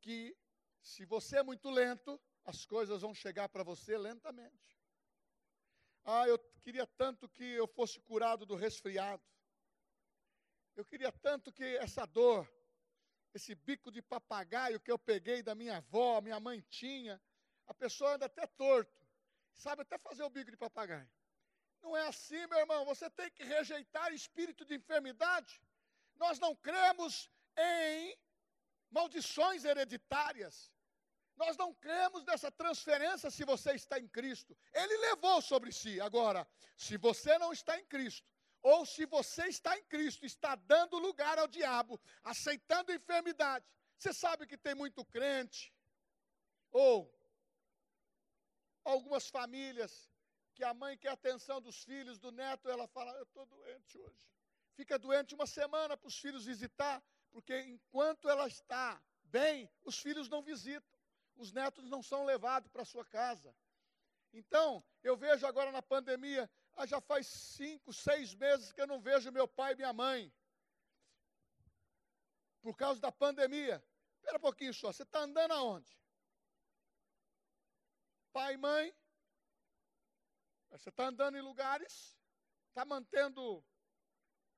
que 0.00 0.36
se 0.80 1.04
você 1.04 1.38
é 1.38 1.42
muito 1.42 1.70
lento, 1.70 2.20
as 2.44 2.64
coisas 2.64 3.02
vão 3.02 3.14
chegar 3.14 3.48
para 3.48 3.62
você 3.62 3.96
lentamente. 3.96 4.78
Ah, 6.04 6.26
eu 6.26 6.38
queria 6.62 6.86
tanto 6.86 7.28
que 7.28 7.44
eu 7.44 7.66
fosse 7.66 8.00
curado 8.00 8.44
do 8.44 8.56
resfriado. 8.56 9.22
Eu 10.74 10.84
queria 10.84 11.12
tanto 11.12 11.52
que 11.52 11.64
essa 11.76 12.06
dor, 12.06 12.50
esse 13.34 13.54
bico 13.54 13.90
de 13.90 14.02
papagaio 14.02 14.80
que 14.80 14.90
eu 14.90 14.98
peguei 14.98 15.42
da 15.42 15.54
minha 15.54 15.76
avó, 15.76 16.20
minha 16.20 16.40
mãe 16.40 16.60
tinha, 16.68 17.20
a 17.66 17.74
pessoa 17.74 18.14
anda 18.14 18.26
até 18.26 18.46
torto, 18.46 19.06
sabe 19.52 19.82
até 19.82 19.98
fazer 19.98 20.22
o 20.22 20.30
bico 20.30 20.50
de 20.50 20.56
papagaio. 20.56 21.10
Não 21.82 21.96
é 21.96 22.06
assim, 22.06 22.46
meu 22.46 22.58
irmão, 22.58 22.84
você 22.84 23.10
tem 23.10 23.30
que 23.30 23.44
rejeitar 23.44 24.12
espírito 24.12 24.64
de 24.64 24.74
enfermidade. 24.74 25.60
Nós 26.16 26.38
não 26.38 26.54
cremos 26.54 27.30
em 27.56 28.16
maldições 28.90 29.64
hereditárias. 29.64 30.72
Nós 31.36 31.56
não 31.56 31.74
cremos 31.74 32.24
nessa 32.24 32.50
transferência 32.50 33.30
se 33.30 33.44
você 33.44 33.72
está 33.72 33.98
em 33.98 34.08
Cristo. 34.08 34.56
Ele 34.72 34.96
levou 34.98 35.40
sobre 35.40 35.72
si. 35.72 36.00
Agora, 36.00 36.46
se 36.76 36.96
você 36.96 37.38
não 37.38 37.52
está 37.52 37.78
em 37.78 37.84
Cristo, 37.86 38.28
ou 38.62 38.86
se 38.86 39.06
você 39.06 39.48
está 39.48 39.76
em 39.76 39.84
Cristo, 39.84 40.24
está 40.24 40.54
dando 40.54 40.98
lugar 40.98 41.38
ao 41.38 41.48
diabo, 41.48 42.00
aceitando 42.22 42.92
enfermidade. 42.92 43.66
Você 43.98 44.12
sabe 44.12 44.46
que 44.46 44.56
tem 44.56 44.74
muito 44.74 45.04
crente, 45.04 45.74
ou 46.70 47.12
algumas 48.84 49.28
famílias, 49.28 50.10
que 50.54 50.62
a 50.64 50.74
mãe 50.74 50.96
quer 50.96 51.10
atenção 51.10 51.60
dos 51.60 51.82
filhos, 51.82 52.18
do 52.18 52.30
neto, 52.30 52.68
ela 52.68 52.86
fala: 52.86 53.10
Eu 53.12 53.24
estou 53.24 53.46
doente 53.46 53.98
hoje. 53.98 54.22
Fica 54.74 54.98
doente 54.98 55.34
uma 55.34 55.46
semana 55.46 55.96
para 55.96 56.08
os 56.08 56.18
filhos 56.18 56.44
visitar, 56.44 57.02
porque 57.30 57.58
enquanto 57.62 58.28
ela 58.28 58.46
está 58.46 59.02
bem, 59.24 59.68
os 59.82 59.98
filhos 59.98 60.28
não 60.28 60.42
visitam 60.42 61.01
os 61.42 61.52
netos 61.52 61.90
não 61.90 62.02
são 62.02 62.24
levados 62.24 62.68
para 62.70 62.84
sua 62.84 63.04
casa. 63.04 63.54
Então, 64.32 64.82
eu 65.02 65.16
vejo 65.16 65.44
agora 65.46 65.72
na 65.72 65.82
pandemia, 65.82 66.48
ah, 66.74 66.86
já 66.86 67.00
faz 67.00 67.26
cinco, 67.26 67.92
seis 67.92 68.34
meses 68.34 68.72
que 68.72 68.80
eu 68.80 68.86
não 68.86 69.00
vejo 69.00 69.30
meu 69.32 69.46
pai 69.46 69.72
e 69.72 69.76
minha 69.76 69.92
mãe. 69.92 70.32
Por 72.62 72.76
causa 72.76 73.00
da 73.00 73.10
pandemia. 73.10 73.84
Espera 74.16 74.38
um 74.38 74.40
pouquinho 74.40 74.72
só, 74.72 74.92
você 74.92 75.02
está 75.02 75.20
andando 75.20 75.52
aonde? 75.52 75.92
Pai 78.32 78.54
e 78.54 78.56
mãe? 78.56 78.94
Você 80.70 80.88
está 80.88 81.06
andando 81.08 81.36
em 81.36 81.42
lugares, 81.42 82.16
está 82.68 82.84
mantendo 82.84 83.62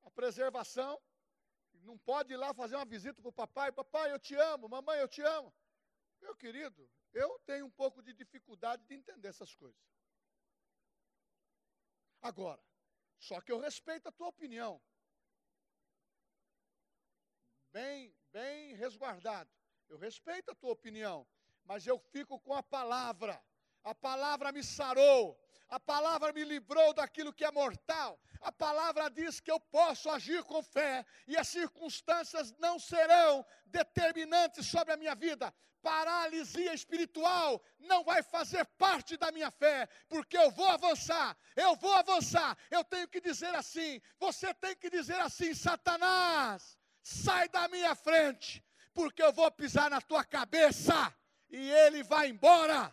a 0.04 0.10
preservação, 0.10 1.00
não 1.82 1.98
pode 1.98 2.34
ir 2.34 2.36
lá 2.36 2.52
fazer 2.54 2.76
uma 2.76 2.84
visita 2.84 3.20
para 3.20 3.30
o 3.30 3.32
papai, 3.32 3.72
papai, 3.72 4.12
eu 4.12 4.18
te 4.18 4.34
amo, 4.36 4.68
mamãe, 4.68 5.00
eu 5.00 5.08
te 5.08 5.22
amo. 5.22 5.52
Meu 6.24 6.34
querido, 6.34 6.90
eu 7.12 7.38
tenho 7.40 7.66
um 7.66 7.70
pouco 7.70 8.02
de 8.02 8.14
dificuldade 8.14 8.82
de 8.86 8.94
entender 8.94 9.28
essas 9.28 9.54
coisas. 9.54 9.78
Agora, 12.22 12.64
só 13.18 13.42
que 13.42 13.52
eu 13.52 13.58
respeito 13.58 14.08
a 14.08 14.12
tua 14.12 14.28
opinião. 14.28 14.80
Bem, 17.70 18.16
bem 18.32 18.74
resguardado. 18.74 19.50
Eu 19.86 19.98
respeito 19.98 20.50
a 20.50 20.54
tua 20.54 20.72
opinião, 20.72 21.28
mas 21.62 21.86
eu 21.86 21.98
fico 21.98 22.40
com 22.40 22.54
a 22.54 22.62
palavra. 22.62 23.44
A 23.84 23.94
palavra 23.94 24.50
me 24.50 24.62
sarou. 24.62 25.38
A 25.68 25.78
palavra 25.78 26.32
me 26.32 26.44
livrou 26.44 26.92
daquilo 26.94 27.32
que 27.32 27.44
é 27.44 27.50
mortal. 27.50 28.18
A 28.40 28.50
palavra 28.52 29.08
diz 29.08 29.40
que 29.40 29.50
eu 29.50 29.58
posso 29.58 30.10
agir 30.10 30.42
com 30.44 30.62
fé 30.62 31.04
e 31.26 31.36
as 31.36 31.48
circunstâncias 31.48 32.52
não 32.58 32.78
serão 32.78 33.44
determinantes 33.66 34.66
sobre 34.66 34.92
a 34.92 34.96
minha 34.96 35.14
vida 35.14 35.52
paralisia 35.84 36.72
espiritual 36.72 37.62
não 37.78 38.02
vai 38.02 38.22
fazer 38.22 38.64
parte 38.78 39.18
da 39.18 39.30
minha 39.30 39.50
fé, 39.50 39.86
porque 40.08 40.36
eu 40.36 40.50
vou 40.50 40.66
avançar, 40.66 41.36
eu 41.54 41.76
vou 41.76 41.92
avançar. 41.92 42.56
Eu 42.70 42.82
tenho 42.82 43.06
que 43.06 43.20
dizer 43.20 43.54
assim, 43.54 44.00
você 44.18 44.54
tem 44.54 44.74
que 44.74 44.88
dizer 44.88 45.20
assim: 45.20 45.54
Satanás, 45.54 46.78
sai 47.02 47.50
da 47.50 47.68
minha 47.68 47.94
frente, 47.94 48.64
porque 48.94 49.22
eu 49.22 49.32
vou 49.32 49.50
pisar 49.50 49.90
na 49.90 50.00
tua 50.00 50.24
cabeça 50.24 51.14
e 51.50 51.70
ele 51.70 52.02
vai 52.02 52.30
embora. 52.30 52.90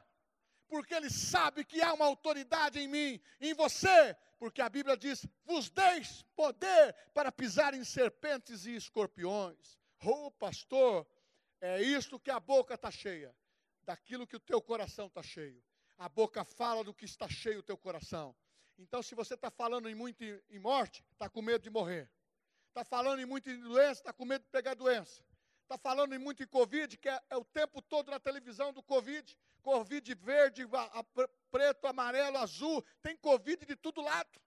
Porque 0.72 0.94
ele 0.94 1.10
sabe 1.10 1.66
que 1.66 1.82
há 1.82 1.94
uma 1.94 2.06
autoridade 2.06 2.80
em 2.80 2.88
mim, 2.88 3.22
em 3.42 3.54
você, 3.54 4.16
porque 4.40 4.62
a 4.62 4.70
Bíblia 4.70 4.96
diz: 4.96 5.28
vos 5.44 5.70
deis 5.70 6.24
poder 6.34 6.96
para 7.14 7.30
pisar 7.30 7.74
em 7.74 7.84
serpentes 7.84 8.66
e 8.66 8.74
escorpiões. 8.74 9.78
Oh, 10.02 10.32
pastor, 10.32 11.06
é 11.60 11.82
isto 11.82 12.18
que 12.18 12.32
a 12.32 12.40
boca 12.40 12.76
está 12.76 12.90
cheia, 12.90 13.36
daquilo 13.84 14.26
que 14.26 14.38
o 14.38 14.40
teu 14.40 14.62
coração 14.62 15.08
está 15.08 15.22
cheio. 15.22 15.62
A 15.98 16.08
boca 16.08 16.46
fala 16.46 16.86
do 16.86 16.94
que 16.94 17.04
está 17.04 17.28
cheio 17.28 17.60
o 17.60 17.64
teu 17.64 17.78
coração. 17.78 18.34
Então, 18.78 19.04
se 19.04 19.14
você 19.14 19.34
está 19.34 19.52
falando 19.52 19.90
em 19.90 19.94
muito 19.94 20.24
em 20.24 20.58
morte, 20.58 21.04
está 21.12 21.30
com 21.30 21.42
medo 21.42 21.64
de 21.64 21.70
morrer. 21.70 22.10
Está 22.70 22.86
falando 22.86 23.20
em 23.20 23.26
muito 23.26 23.50
em 23.50 23.60
doença, 23.60 24.00
está 24.00 24.14
com 24.14 24.24
medo 24.24 24.44
de 24.44 24.50
pegar 24.50 24.74
doença. 24.74 25.22
Está 25.72 25.90
falando 25.90 26.20
muito 26.20 26.44
em 26.44 26.48
Covid, 26.48 26.98
que 26.98 27.08
é, 27.08 27.24
é, 27.30 27.38
o 27.38 27.46
tempo 27.46 27.82
todo 27.82 28.12
na 28.12 28.20
televisão 28.20 28.74
do 28.74 28.84
Covid. 28.84 29.40
Covid 29.62 30.16
verde, 30.16 30.64
a, 30.64 31.00
a, 31.00 31.04
preto, 31.50 31.88
amarelo, 31.88 32.40
azul. 32.40 32.84
Tem 33.02 33.16
Covid 33.16 33.66
de 33.66 33.78
todo 33.78 34.02
lado. 34.02 34.42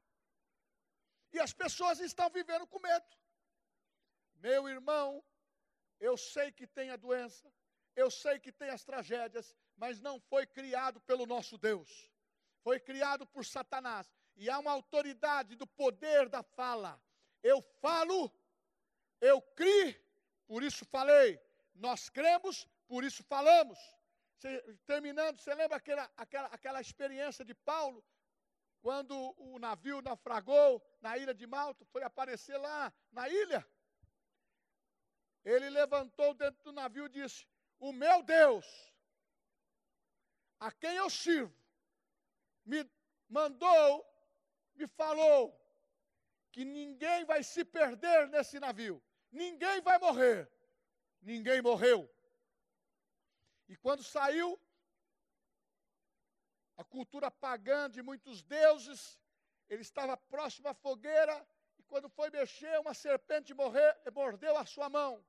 E 1.32 1.40
as 1.40 1.50
pessoas 1.54 1.98
estão 1.98 2.28
vivendo 2.28 2.66
com 2.66 2.78
medo. 2.78 3.06
Meu 4.34 4.68
irmão, 4.68 5.24
eu 5.98 6.14
sei 6.18 6.52
que 6.52 6.66
tem 6.66 6.90
a 6.90 6.96
doença, 6.96 7.50
eu 7.96 8.10
sei 8.10 8.38
que 8.38 8.52
tem 8.52 8.68
as 8.68 8.84
tragédias, 8.84 9.56
mas 9.78 10.02
não 10.02 10.20
foi 10.20 10.46
criado 10.46 11.00
pelo 11.00 11.24
nosso 11.24 11.56
Deus. 11.56 12.12
Foi 12.62 12.78
criado 12.78 13.26
por 13.26 13.46
Satanás. 13.46 14.06
E 14.36 14.50
há 14.50 14.58
uma 14.58 14.72
autoridade 14.72 15.56
do 15.56 15.66
poder 15.66 16.28
da 16.28 16.42
fala. 16.42 17.00
Eu 17.42 17.62
falo, 17.80 18.30
eu 19.22 19.40
criei, 19.40 20.03
por 20.46 20.62
isso 20.62 20.84
falei. 20.84 21.40
Nós 21.74 22.08
cremos, 22.08 22.68
por 22.86 23.04
isso 23.04 23.22
falamos. 23.24 23.78
Terminando, 24.86 25.38
você 25.38 25.54
lembra 25.54 25.76
aquela, 25.76 26.10
aquela, 26.16 26.48
aquela 26.48 26.80
experiência 26.80 27.44
de 27.44 27.54
Paulo? 27.54 28.04
Quando 28.80 29.34
o 29.38 29.58
navio 29.58 30.02
naufragou 30.02 30.82
na 31.00 31.16
ilha 31.16 31.34
de 31.34 31.46
Malta, 31.46 31.84
foi 31.86 32.02
aparecer 32.02 32.58
lá 32.58 32.92
na 33.10 33.28
ilha 33.28 33.66
ele 35.44 35.68
levantou 35.68 36.32
dentro 36.34 36.62
do 36.64 36.72
navio 36.72 37.06
e 37.06 37.10
disse: 37.10 37.46
O 37.78 37.92
meu 37.92 38.22
Deus, 38.22 38.66
a 40.58 40.72
quem 40.72 40.96
eu 40.96 41.10
sirvo, 41.10 41.54
me 42.64 42.88
mandou, 43.28 44.06
me 44.74 44.86
falou, 44.86 45.60
que 46.50 46.64
ninguém 46.64 47.24
vai 47.24 47.42
se 47.42 47.64
perder 47.64 48.28
nesse 48.28 48.58
navio, 48.58 49.02
ninguém 49.42 49.80
vai 49.80 49.98
morrer. 49.98 50.50
Ninguém 51.20 51.60
morreu. 51.60 52.00
E 53.68 53.76
quando 53.76 54.02
saiu, 54.02 54.58
a 56.76 56.84
cultura 56.84 57.30
pagã 57.30 57.88
de 57.88 58.02
muitos 58.02 58.42
deuses, 58.42 59.18
ele 59.68 59.82
estava 59.82 60.16
próximo 60.16 60.68
à 60.68 60.74
fogueira, 60.74 61.36
e 61.78 61.82
quando 61.82 62.08
foi 62.08 62.30
mexer, 62.30 62.78
uma 62.80 62.94
serpente 62.94 63.54
morrer, 63.54 63.96
mordeu 64.12 64.56
a 64.56 64.66
sua 64.66 64.88
mão. 64.88 65.24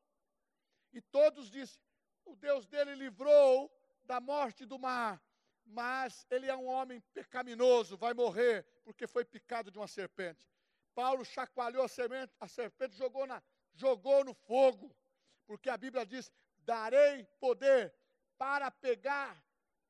E 0.92 1.02
todos 1.02 1.50
disseram: 1.50 1.84
o 2.26 2.36
Deus 2.36 2.66
dele 2.66 2.96
livrou 2.96 3.72
da 4.04 4.20
morte 4.20 4.66
do 4.66 4.78
mar, 4.80 5.22
mas 5.66 6.26
ele 6.30 6.48
é 6.48 6.56
um 6.56 6.66
homem 6.66 7.00
pecaminoso, 7.14 7.98
vai 7.98 8.14
morrer 8.14 8.66
porque 8.84 9.08
foi 9.08 9.26
picado 9.26 9.72
de 9.72 9.78
uma 9.78 9.88
serpente. 9.88 10.48
Paulo 10.94 11.26
chacoalhou 11.26 11.84
a, 11.84 11.88
semente, 11.88 12.34
a 12.40 12.48
serpente, 12.48 12.96
jogou, 12.96 13.26
na, 13.28 13.42
jogou 13.76 14.24
no 14.24 14.34
fogo, 14.34 14.96
porque 15.46 15.70
a 15.70 15.78
Bíblia 15.78 16.06
diz: 16.06 16.32
darei 16.60 17.26
poder 17.40 17.94
para 18.38 18.72
pegar, 18.72 19.42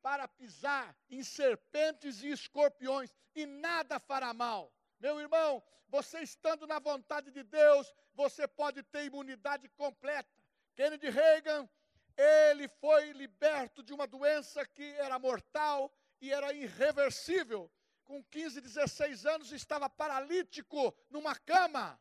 para 0.02 0.28
pisar 0.28 0.96
em 1.10 1.24
serpentes 1.24 2.22
e 2.22 2.30
escorpiões, 2.30 3.12
e 3.34 3.46
nada 3.46 4.00
fará 4.00 4.34
mal. 4.34 4.72
Meu 5.00 5.20
irmão, 5.20 5.64
você 5.88 6.20
estando 6.20 6.68
na 6.68 6.80
vontade 6.80 7.32
de 7.32 7.44
Deus, 7.44 7.94
você 8.14 8.48
pode 8.48 8.84
ter 8.84 9.06
imunidade 9.06 9.68
completa. 9.70 10.30
Kennedy 10.76 11.10
Reagan, 11.10 11.70
ele 12.18 12.68
foi 12.68 13.12
liberto 13.12 13.84
de 13.84 13.94
uma 13.94 14.08
doença 14.08 14.66
que 14.66 14.84
era 14.96 15.20
mortal 15.20 15.92
e 16.22 16.32
era 16.32 16.54
irreversível. 16.54 17.72
Com 18.04 18.24
15, 18.24 18.62
16 18.62 19.26
anos, 19.26 19.52
estava 19.52 19.90
paralítico 19.90 20.96
numa 21.10 21.36
cama, 21.36 22.00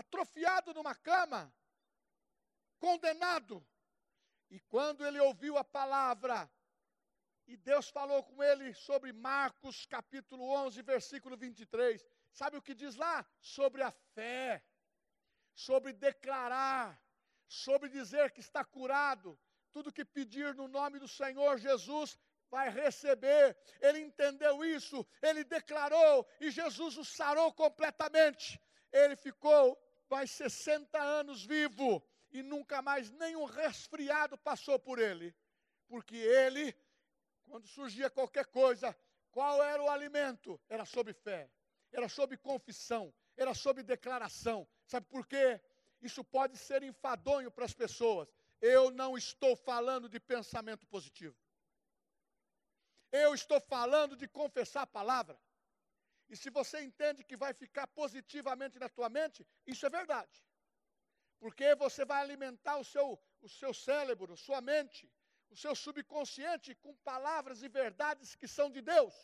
atrofiado 0.00 0.72
numa 0.74 0.94
cama, 0.94 1.52
condenado 2.78 3.64
E 4.48 4.58
quando 4.72 5.06
ele 5.06 5.20
ouviu 5.20 5.56
a 5.56 5.62
palavra, 5.62 6.50
e 7.46 7.56
Deus 7.56 7.88
falou 7.88 8.22
com 8.24 8.42
ele 8.42 8.74
sobre 8.74 9.12
Marcos 9.12 9.86
capítulo 9.86 10.44
11, 10.64 10.82
versículo 10.82 11.36
23. 11.36 12.04
Sabe 12.32 12.56
o 12.56 12.62
que 12.62 12.74
diz 12.74 12.96
lá? 12.96 13.24
Sobre 13.40 13.82
a 13.82 13.92
fé, 14.14 14.64
sobre 15.54 15.92
declarar, 15.92 17.00
sobre 17.46 17.88
dizer 17.88 18.32
que 18.32 18.40
está 18.40 18.64
curado. 18.64 19.38
Tudo 19.72 19.92
que 19.92 20.04
pedir 20.04 20.54
no 20.54 20.66
nome 20.66 20.98
do 20.98 21.06
Senhor 21.06 21.58
Jesus 21.58 22.18
vai 22.48 22.68
receber. 22.70 23.56
Ele 23.80 24.00
entendeu 24.00 24.64
isso, 24.64 25.06
ele 25.22 25.44
declarou 25.44 26.26
e 26.40 26.50
Jesus 26.50 26.96
o 26.96 27.04
sarou 27.04 27.52
completamente. 27.52 28.60
Ele 28.92 29.14
ficou 29.14 29.78
mais 30.10 30.30
60 30.32 31.00
anos 31.00 31.44
vivo 31.44 32.02
e 32.32 32.42
nunca 32.42 32.82
mais 32.82 33.10
nenhum 33.10 33.44
resfriado 33.44 34.36
passou 34.38 34.78
por 34.78 34.98
ele, 34.98 35.34
porque 35.86 36.16
ele, 36.16 36.76
quando 37.44 37.66
surgia 37.66 38.10
qualquer 38.10 38.46
coisa, 38.46 38.96
qual 39.30 39.62
era 39.62 39.82
o 39.82 39.88
alimento? 39.88 40.60
Era 40.68 40.84
sob 40.84 41.12
fé, 41.12 41.50
era 41.92 42.08
sob 42.08 42.36
confissão, 42.36 43.14
era 43.36 43.54
sob 43.54 43.82
declaração. 43.82 44.66
Sabe 44.84 45.06
por 45.06 45.26
quê? 45.26 45.60
Isso 46.02 46.24
pode 46.24 46.56
ser 46.56 46.82
enfadonho 46.82 47.50
para 47.50 47.64
as 47.64 47.72
pessoas. 47.72 48.28
Eu 48.60 48.90
não 48.90 49.16
estou 49.16 49.56
falando 49.56 50.08
de 50.08 50.18
pensamento 50.18 50.86
positivo. 50.86 51.36
Eu 53.12 53.34
estou 53.34 53.60
falando 53.60 54.16
de 54.16 54.28
confessar 54.28 54.82
a 54.82 54.86
palavra. 54.86 55.38
E 56.30 56.36
se 56.36 56.48
você 56.48 56.80
entende 56.80 57.24
que 57.24 57.36
vai 57.36 57.52
ficar 57.52 57.86
positivamente 57.88 58.78
na 58.78 58.88
tua 58.88 59.08
mente, 59.08 59.44
isso 59.66 59.84
é 59.84 59.90
verdade. 59.90 60.36
Porque 61.40 61.74
você 61.74 62.04
vai 62.04 62.20
alimentar 62.22 62.76
o 62.76 62.84
seu, 62.84 63.20
o 63.40 63.48
seu 63.48 63.74
cérebro, 63.74 64.36
sua 64.36 64.60
mente, 64.60 65.10
o 65.50 65.56
seu 65.56 65.74
subconsciente 65.74 66.74
com 66.76 66.94
palavras 66.98 67.62
e 67.62 67.68
verdades 67.68 68.36
que 68.36 68.46
são 68.46 68.70
de 68.70 68.80
Deus. 68.80 69.14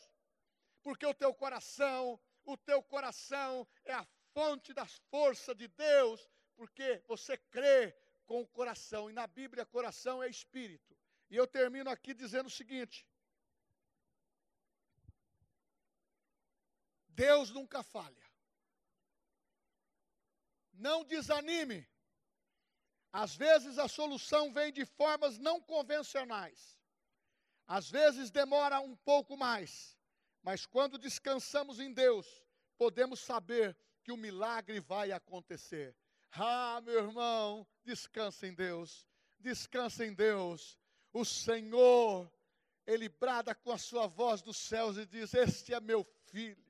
Porque 0.83 1.07
o 1.07 1.15
teu 1.15 1.33
coração, 1.33 2.21
o 2.45 2.57
teu 2.57 2.83
coração 2.83 3.67
é 3.85 3.95
a 3.95 4.07
fonte 4.33 4.75
das 4.75 4.97
forças 5.09 5.57
de 5.57 5.69
Deus, 5.69 6.29
porque 6.57 7.03
você 7.07 7.37
crê 7.37 7.95
com 8.25 8.41
o 8.41 8.49
coração. 8.49 9.09
E 9.09 9.13
na 9.13 9.29
Bíblia, 9.29 9.65
coração 9.65 10.21
é 10.23 10.29
espírito. 10.29 10.97
E 11.31 11.37
eu 11.37 11.47
termino 11.47 11.89
aqui 11.89 12.13
dizendo 12.13 12.47
o 12.47 12.59
seguinte: 12.61 13.07
Deus 17.17 17.51
nunca 17.51 17.83
falha. 17.83 18.25
Não 20.75 21.03
desanime. 21.03 21.89
Às 23.11 23.35
vezes 23.35 23.79
a 23.79 23.89
solução 23.89 24.53
vem 24.53 24.71
de 24.71 24.85
formas 24.85 25.39
não 25.39 25.61
convencionais. 25.61 26.79
Às 27.67 27.91
vezes 27.91 28.31
demora 28.31 28.79
um 28.81 28.95
pouco 28.95 29.37
mais. 29.37 29.97
Mas 30.43 30.67
quando 30.67 30.99
descansamos 30.99 31.81
em 31.81 31.93
Deus, 31.93 32.27
podemos 32.77 33.19
saber 33.21 33.75
que 34.05 34.13
o 34.13 34.17
milagre 34.17 34.79
vai 34.79 35.11
acontecer. 35.11 35.97
Ah, 36.33 36.81
meu 36.83 37.07
irmão, 37.07 37.67
descansa 37.83 38.47
em 38.47 38.55
Deus. 38.55 39.07
Descansa 39.39 40.05
em 40.05 40.13
Deus. 40.13 40.79
O 41.13 41.25
Senhor, 41.25 42.31
Ele 42.87 43.09
brada 43.09 43.55
com 43.55 43.73
a 43.73 43.79
sua 43.79 44.07
voz 44.07 44.43
dos 44.43 44.59
céus 44.59 44.99
e 44.99 45.07
diz: 45.07 45.33
Este 45.33 45.73
é 45.73 45.81
meu 45.81 46.05
filho 46.27 46.66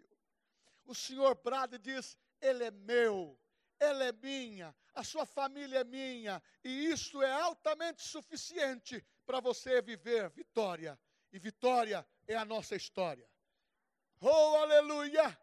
o 0.87 0.95
Senhor 0.95 1.35
brada 1.35 1.77
e 1.77 1.79
diz: 1.79 2.19
Ele 2.41 2.65
é 2.65 2.71
meu, 2.71 3.39
Ele 3.79 4.05
é 4.05 4.13
minha, 4.13 4.75
a 4.95 5.05
sua 5.05 5.27
família 5.27 5.81
é 5.81 5.85
minha, 5.85 6.43
e 6.65 6.87
isso 6.87 7.23
é 7.23 7.33
altamente 7.33 8.03
suficiente 8.03 9.05
para 9.25 9.41
você 9.41 9.83
viver 9.83 10.31
vitória. 10.31 10.99
E 11.33 11.39
vitória 11.39 12.07
é 12.27 12.35
a 12.35 12.45
nossa 12.45 12.77
história. 12.77 13.29
Oh, 14.21 14.57
aleluia! 14.57 15.39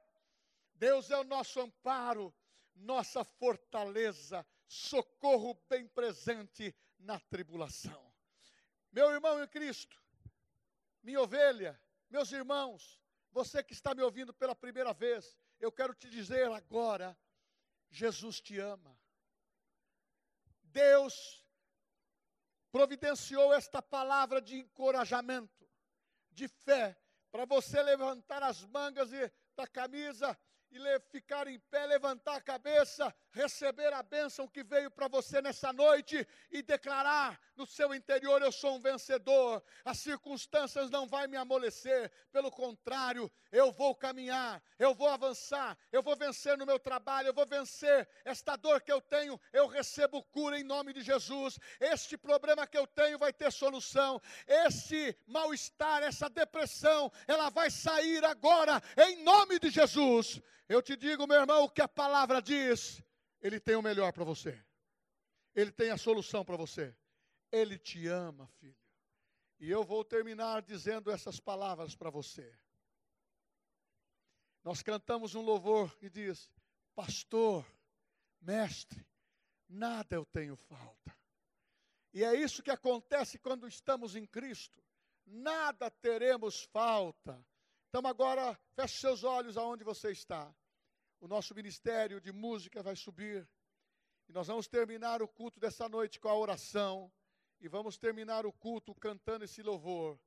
Deus 0.73 1.11
é 1.11 1.17
o 1.17 1.23
nosso 1.23 1.59
amparo, 1.59 2.33
nossa 2.75 3.23
fortaleza, 3.23 4.45
socorro 4.67 5.53
bem 5.69 5.87
presente 5.87 6.75
na 6.97 7.19
tribulação. 7.19 8.11
Meu 8.91 9.11
irmão 9.11 9.43
em 9.43 9.47
Cristo, 9.47 10.01
minha 11.03 11.21
ovelha, 11.21 11.79
meus 12.09 12.31
irmãos, 12.31 13.02
você 13.33 13.63
que 13.63 13.73
está 13.73 13.95
me 13.95 14.03
ouvindo 14.03 14.33
pela 14.33 14.55
primeira 14.55 14.93
vez, 14.93 15.35
eu 15.59 15.71
quero 15.71 15.93
te 15.93 16.09
dizer 16.09 16.49
agora: 16.51 17.17
Jesus 17.89 18.39
te 18.39 18.59
ama. 18.59 18.95
Deus 20.63 21.43
providenciou 22.71 23.53
esta 23.53 23.81
palavra 23.81 24.41
de 24.41 24.57
encorajamento, 24.57 25.67
de 26.31 26.47
fé, 26.47 26.97
para 27.31 27.45
você 27.45 27.81
levantar 27.81 28.43
as 28.43 28.63
mangas 28.65 29.09
da 29.55 29.67
camisa 29.67 30.37
e 30.75 30.99
ficar 31.11 31.47
em 31.47 31.59
pé, 31.59 31.85
levantar 31.85 32.35
a 32.35 32.41
cabeça, 32.41 33.13
receber 33.31 33.93
a 33.93 34.01
bênção 34.01 34.47
que 34.47 34.63
veio 34.63 34.89
para 34.89 35.07
você 35.07 35.41
nessa 35.41 35.71
noite 35.71 36.27
e 36.51 36.61
declarar 36.61 37.39
no 37.55 37.65
seu 37.65 37.93
interior: 37.93 38.41
eu 38.41 38.51
sou 38.51 38.75
um 38.75 38.79
vencedor. 38.79 39.63
As 39.85 39.99
circunstâncias 39.99 40.89
não 40.89 41.07
vão 41.07 41.27
me 41.27 41.37
amolecer, 41.37 42.11
pelo 42.31 42.51
contrário, 42.51 43.31
eu 43.51 43.71
vou 43.71 43.95
caminhar, 43.95 44.61
eu 44.79 44.93
vou 44.93 45.07
avançar, 45.07 45.77
eu 45.91 46.01
vou 46.01 46.15
vencer 46.15 46.57
no 46.57 46.65
meu 46.65 46.79
trabalho, 46.79 47.27
eu 47.27 47.33
vou 47.33 47.45
vencer 47.45 48.07
esta 48.25 48.55
dor 48.55 48.81
que 48.81 48.91
eu 48.91 49.01
tenho, 49.01 49.39
eu 49.51 49.67
recebo 49.67 50.23
cura 50.23 50.59
em 50.59 50.63
nome 50.63 50.93
de 50.93 51.01
Jesus. 51.01 51.59
Este 51.79 52.17
problema 52.17 52.65
que 52.65 52.77
eu 52.77 52.87
tenho 52.87 53.19
vai 53.19 53.31
ter 53.31 53.51
solução. 53.51 54.21
Este 54.47 55.15
mal-estar, 55.27 56.01
essa 56.03 56.29
depressão, 56.29 57.11
ela 57.27 57.49
vai 57.49 57.69
sair 57.69 58.25
agora 58.25 58.81
em 58.97 59.23
nome 59.23 59.59
de 59.59 59.69
Jesus. 59.69 60.41
Eu 60.67 60.81
te 60.81 60.95
digo, 60.95 61.27
meu 61.27 61.39
irmão, 61.39 61.63
o 61.63 61.69
que 61.69 61.81
a 61.81 61.87
palavra 61.87 62.41
diz, 62.41 63.03
Ele 63.41 63.59
tem 63.59 63.75
o 63.75 63.81
melhor 63.81 64.13
para 64.13 64.23
você. 64.23 64.63
Ele 65.53 65.71
tem 65.71 65.91
a 65.91 65.97
solução 65.97 66.43
para 66.43 66.57
você. 66.57 66.95
Ele 67.51 67.77
te 67.77 68.07
ama, 68.07 68.47
filho. 68.59 68.75
E 69.59 69.69
eu 69.69 69.83
vou 69.83 70.03
terminar 70.03 70.61
dizendo 70.61 71.11
essas 71.11 71.39
palavras 71.39 71.95
para 71.95 72.09
você. 72.09 72.51
Nós 74.63 74.81
cantamos 74.81 75.35
um 75.35 75.41
louvor 75.41 75.95
que 75.97 76.09
diz: 76.09 76.51
Pastor, 76.95 77.65
mestre, 78.41 79.05
nada 79.67 80.15
eu 80.15 80.25
tenho 80.25 80.55
falta. 80.55 81.15
E 82.13 82.23
é 82.23 82.35
isso 82.35 82.63
que 82.63 82.71
acontece 82.71 83.37
quando 83.39 83.67
estamos 83.67 84.15
em 84.15 84.25
Cristo. 84.25 84.81
Nada 85.25 85.89
teremos 85.89 86.63
falta. 86.63 87.43
Então 87.95 88.09
agora, 88.09 88.59
feche 88.75 88.97
seus 88.97 89.23
olhos 89.23 89.55
aonde 89.55 89.83
você 89.83 90.09
está. 90.09 90.51
O 91.21 91.27
nosso 91.27 91.53
ministério 91.53 92.19
de 92.19 92.31
música 92.31 92.81
vai 92.81 92.95
subir. 92.95 93.47
E 94.27 94.33
nós 94.33 94.47
vamos 94.47 94.67
terminar 94.67 95.21
o 95.21 95.27
culto 95.27 95.59
dessa 95.59 95.87
noite 95.87 96.19
com 96.19 96.27
a 96.27 96.35
oração. 96.35 97.13
E 97.61 97.67
vamos 97.67 97.95
terminar 97.95 98.47
o 98.47 98.51
culto 98.51 98.95
cantando 98.95 99.45
esse 99.45 99.61
louvor. 99.61 100.19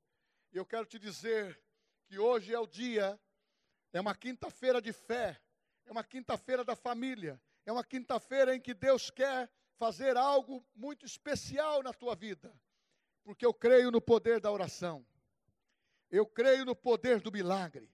E 0.53 0.55
eu 0.55 0.65
quero 0.65 0.85
te 0.85 0.97
dizer 0.97 1.61
que 2.05 2.17
hoje 2.17 2.53
é 2.53 2.57
o 2.57 2.65
dia, 2.65 3.19
é 3.91 3.99
uma 3.99 4.15
quinta-feira 4.15 4.81
de 4.81 4.93
fé, 4.93 5.37
é 5.85 5.91
uma 5.91 6.05
quinta-feira 6.05 6.63
da 6.63 6.73
família, 6.73 7.37
é 7.65 7.71
uma 7.73 7.83
quinta-feira 7.83 8.55
em 8.55 8.61
que 8.61 8.73
Deus 8.73 9.09
quer 9.09 9.51
fazer 9.75 10.15
algo 10.15 10.65
muito 10.73 11.05
especial 11.05 11.83
na 11.83 11.91
tua 11.91 12.15
vida. 12.15 12.57
Porque 13.25 13.45
eu 13.45 13.53
creio 13.53 13.91
no 13.91 13.99
poder 13.99 14.39
da 14.39 14.49
oração. 14.49 15.05
Eu 16.09 16.25
creio 16.25 16.65
no 16.65 16.75
poder 16.75 17.19
do 17.19 17.31
milagre. 17.31 17.91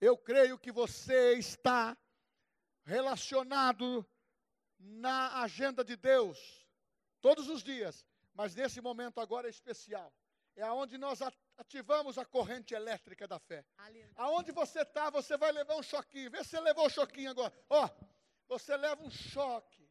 Eu 0.00 0.16
creio 0.16 0.58
que 0.58 0.72
você 0.72 1.34
está 1.34 1.96
relacionado 2.84 4.06
na 4.78 5.42
agenda 5.42 5.84
de 5.84 5.96
Deus 5.96 6.66
todos 7.20 7.48
os 7.48 7.62
dias, 7.62 8.06
mas 8.32 8.54
nesse 8.54 8.80
momento 8.80 9.20
agora 9.20 9.48
é 9.48 9.50
especial. 9.50 10.12
É 10.56 10.62
aonde 10.62 10.98
nós 10.98 11.20
ativamos 11.56 12.18
a 12.18 12.24
corrente 12.24 12.74
elétrica 12.74 13.28
da 13.28 13.38
fé. 13.38 13.64
Aleluia. 13.76 14.10
Aonde 14.16 14.50
você 14.50 14.82
está, 14.82 15.10
você 15.10 15.36
vai 15.36 15.52
levar 15.52 15.76
um 15.76 15.82
choquinho. 15.82 16.30
Vê 16.30 16.42
se 16.42 16.50
você 16.50 16.60
levou 16.60 16.86
o 16.86 16.90
choquinho 16.90 17.30
agora. 17.30 17.52
Ó, 17.68 17.88
você 18.48 18.76
leva 18.76 19.02
um 19.02 19.10
choque 19.10 19.88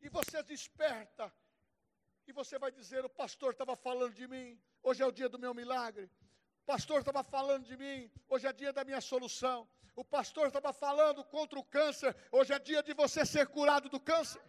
e 0.00 0.08
você 0.08 0.42
desperta. 0.42 1.32
E 2.26 2.32
você 2.32 2.58
vai 2.58 2.72
dizer: 2.72 3.04
o 3.04 3.10
pastor 3.10 3.52
estava 3.52 3.76
falando 3.76 4.14
de 4.14 4.26
mim. 4.26 4.60
Hoje 4.82 5.02
é 5.02 5.06
o 5.06 5.12
dia 5.12 5.28
do 5.28 5.38
meu 5.38 5.54
milagre 5.54 6.10
pastor 6.68 6.98
estava 6.98 7.24
falando 7.24 7.64
de 7.64 7.78
mim, 7.78 8.10
hoje 8.28 8.46
é 8.46 8.52
dia 8.52 8.74
da 8.74 8.84
minha 8.84 9.00
solução. 9.00 9.66
O 9.96 10.04
pastor 10.04 10.48
estava 10.48 10.70
falando 10.70 11.24
contra 11.24 11.58
o 11.58 11.64
câncer, 11.64 12.14
hoje 12.30 12.52
é 12.52 12.58
dia 12.58 12.82
de 12.82 12.92
você 12.92 13.24
ser 13.24 13.46
curado 13.46 13.88
do 13.88 13.98
câncer. 13.98 14.42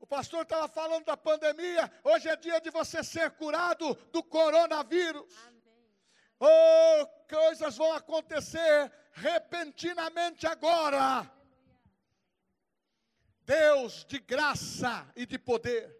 O 0.00 0.06
pastor 0.08 0.42
estava 0.42 0.66
falando 0.66 1.04
da 1.04 1.16
pandemia, 1.16 1.84
hoje 2.02 2.28
é 2.28 2.34
dia 2.34 2.60
de 2.60 2.68
você 2.70 3.04
ser 3.04 3.30
curado 3.42 3.94
do 4.10 4.24
coronavírus. 4.24 5.32
Oh, 6.40 7.06
coisas 7.28 7.76
vão 7.76 7.92
acontecer 7.92 8.92
repentinamente 9.12 10.48
agora. 10.48 11.30
Deus 13.42 14.04
de 14.04 14.18
graça 14.18 15.08
e 15.14 15.24
de 15.26 15.38
poder. 15.38 15.96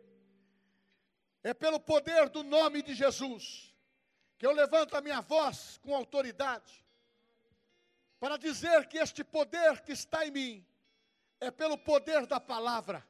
É 1.45 1.55
pelo 1.55 1.79
poder 1.79 2.29
do 2.31 2.43
nome 2.43 2.83
de 2.83 2.95
Jesus 2.95 3.70
que 4.41 4.47
eu 4.47 4.53
levanto 4.53 4.97
a 4.97 5.03
minha 5.03 5.21
voz 5.21 5.79
com 5.83 5.95
autoridade 5.95 6.83
para 8.19 8.39
dizer 8.39 8.89
que 8.89 8.97
este 8.97 9.23
poder 9.23 9.83
que 9.83 9.93
está 9.93 10.27
em 10.27 10.31
mim 10.31 10.67
é 11.39 11.51
pelo 11.51 11.77
poder 11.77 12.25
da 12.25 12.41
palavra. 12.41 13.07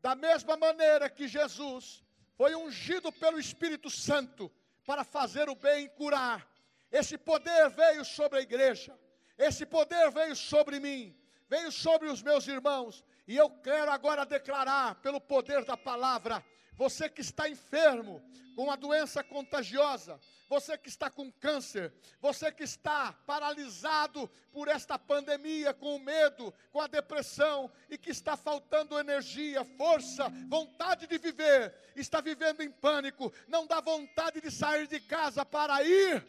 Da 0.00 0.14
mesma 0.14 0.56
maneira 0.56 1.10
que 1.10 1.28
Jesus 1.28 2.02
foi 2.38 2.54
ungido 2.54 3.12
pelo 3.12 3.38
Espírito 3.38 3.90
Santo 3.90 4.50
para 4.86 5.04
fazer 5.04 5.50
o 5.50 5.54
bem 5.54 5.84
e 5.84 5.88
curar, 5.90 6.50
esse 6.90 7.18
poder 7.18 7.68
veio 7.68 8.02
sobre 8.02 8.38
a 8.38 8.42
igreja, 8.42 8.98
esse 9.36 9.66
poder 9.66 10.10
veio 10.10 10.34
sobre 10.34 10.80
mim, 10.80 11.14
veio 11.50 11.70
sobre 11.70 12.08
os 12.08 12.22
meus 12.22 12.48
irmãos, 12.48 13.04
e 13.28 13.36
eu 13.36 13.50
quero 13.50 13.90
agora 13.90 14.24
declarar, 14.24 14.94
pelo 15.02 15.20
poder 15.20 15.66
da 15.66 15.76
palavra, 15.76 16.42
você 16.74 17.08
que 17.08 17.20
está 17.20 17.48
enfermo, 17.48 18.22
com 18.54 18.64
uma 18.64 18.76
doença 18.76 19.22
contagiosa, 19.24 20.20
você 20.48 20.76
que 20.76 20.88
está 20.88 21.08
com 21.08 21.32
câncer, 21.32 21.92
você 22.20 22.52
que 22.52 22.62
está 22.62 23.12
paralisado 23.26 24.28
por 24.52 24.68
esta 24.68 24.98
pandemia, 24.98 25.72
com 25.72 25.96
o 25.96 25.98
medo, 25.98 26.52
com 26.70 26.80
a 26.80 26.86
depressão 26.86 27.70
e 27.88 27.96
que 27.96 28.10
está 28.10 28.36
faltando 28.36 28.98
energia, 28.98 29.64
força, 29.64 30.28
vontade 30.48 31.06
de 31.06 31.16
viver, 31.16 31.74
está 31.96 32.20
vivendo 32.20 32.62
em 32.62 32.70
pânico, 32.70 33.32
não 33.48 33.66
dá 33.66 33.80
vontade 33.80 34.40
de 34.40 34.50
sair 34.50 34.86
de 34.86 35.00
casa 35.00 35.44
para 35.44 35.82
ir 35.82 36.26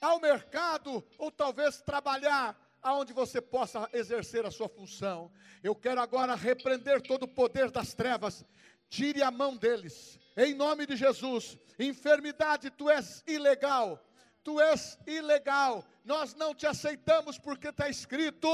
ao 0.00 0.20
mercado 0.20 1.04
ou 1.18 1.30
talvez 1.30 1.82
trabalhar 1.82 2.56
aonde 2.82 3.12
você 3.12 3.40
possa 3.40 3.88
exercer 3.92 4.46
a 4.46 4.50
sua 4.50 4.68
função. 4.68 5.30
Eu 5.62 5.74
quero 5.74 6.00
agora 6.00 6.34
repreender 6.34 7.02
todo 7.02 7.24
o 7.24 7.28
poder 7.28 7.70
das 7.70 7.92
trevas. 7.92 8.44
Tire 8.90 9.22
a 9.22 9.30
mão 9.30 9.56
deles 9.56 10.20
em 10.36 10.52
nome 10.52 10.84
de 10.84 10.96
Jesus. 10.96 11.56
Enfermidade, 11.78 12.70
tu 12.70 12.90
és 12.90 13.22
ilegal. 13.26 14.04
Tu 14.42 14.60
és 14.60 14.98
ilegal, 15.06 15.84
nós 16.04 16.34
não 16.34 16.54
te 16.54 16.66
aceitamos 16.66 17.38
porque 17.38 17.68
está 17.68 17.88
escrito: 17.88 18.48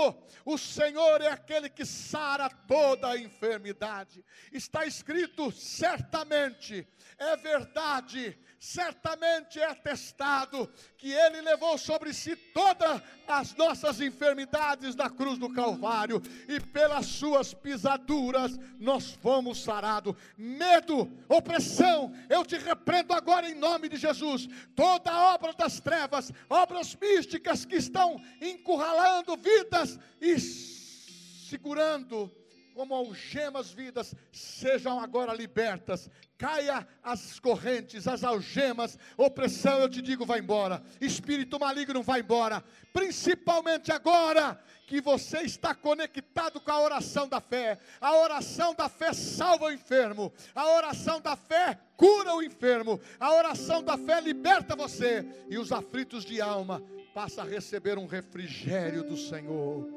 o 0.45 0.59
Senhor 0.59 1.21
é 1.21 1.29
aquele 1.29 1.69
que 1.69 1.85
sara 1.85 2.49
toda 2.49 3.09
a 3.09 3.19
enfermidade. 3.19 4.25
Está 4.53 4.85
escrito 4.85 5.53
certamente, 5.53 6.87
é 7.19 7.37
verdade, 7.37 8.39
certamente 8.59 9.61
é 9.61 9.67
atestado 9.67 10.71
que 10.97 11.13
Ele 11.13 11.41
levou 11.41 11.79
sobre 11.79 12.13
si 12.13 12.35
todas 12.35 13.01
as 13.29 13.55
nossas 13.55 14.01
enfermidades 14.01 14.95
na 14.95 15.09
cruz 15.09 15.39
do 15.39 15.53
Calvário 15.53 16.21
e 16.49 16.61
pelas 16.61 17.07
Suas 17.07 17.55
pisaduras 17.55 18.59
nós 18.79 19.13
fomos 19.13 19.63
sarados. 19.63 20.15
Medo, 20.37 21.11
opressão, 21.29 22.13
eu 22.29 22.45
te 22.45 22.57
repreendo 22.57 23.13
agora 23.13 23.49
em 23.49 23.55
nome 23.55 23.89
de 23.89 23.97
Jesus. 23.97 24.49
Toda 24.75 25.35
obra 25.35 25.53
das 25.53 25.81
trevas, 25.81 26.33
obras 26.49 26.97
místicas 27.01 27.36
que 27.39 27.77
estão 27.77 28.21
encurralando 28.41 29.37
vidas 29.37 29.99
e 30.21 30.39
segurando 30.39 32.31
como 32.77 32.95
algemas 32.95 33.71
vidas, 33.71 34.15
sejam 34.31 35.01
agora 35.01 35.33
libertas. 35.33 36.11
Caia 36.37 36.87
as 37.03 37.41
correntes, 37.41 38.07
as 38.07 38.23
algemas, 38.23 38.99
opressão, 39.17 39.81
eu 39.81 39.89
te 39.89 40.03
digo, 40.03 40.27
vai 40.27 40.41
embora. 40.41 40.83
Espírito 41.01 41.59
maligno 41.59 42.03
vai 42.03 42.21
embora. 42.21 42.63
Principalmente 42.93 43.91
agora 43.91 44.63
que 44.87 45.01
você 45.01 45.39
está 45.39 45.75
conectado 45.75 46.61
com 46.61 46.71
a 46.71 46.83
oração 46.83 47.27
da 47.27 47.41
fé. 47.41 47.79
A 47.99 48.15
oração 48.19 48.75
da 48.75 48.91
fé 48.91 49.15
salva 49.15 49.65
o 49.65 49.73
enfermo. 49.73 50.31
A 50.55 50.69
oração 50.73 51.19
da 51.19 51.35
fé 51.35 51.81
cura 51.97 52.35
o 52.35 52.43
enfermo. 52.43 53.01
A 53.19 53.33
oração 53.33 53.83
da 53.83 53.97
fé 53.97 54.21
liberta 54.21 54.77
você 54.77 55.25
e 55.49 55.57
os 55.57 55.73
aflitos 55.73 56.27
de 56.27 56.43
alma 56.43 56.83
passa 57.17 57.41
a 57.41 57.47
receber 57.47 57.97
um 57.97 58.05
refrigério 58.05 59.03
do 59.03 59.17
Senhor. 59.17 59.89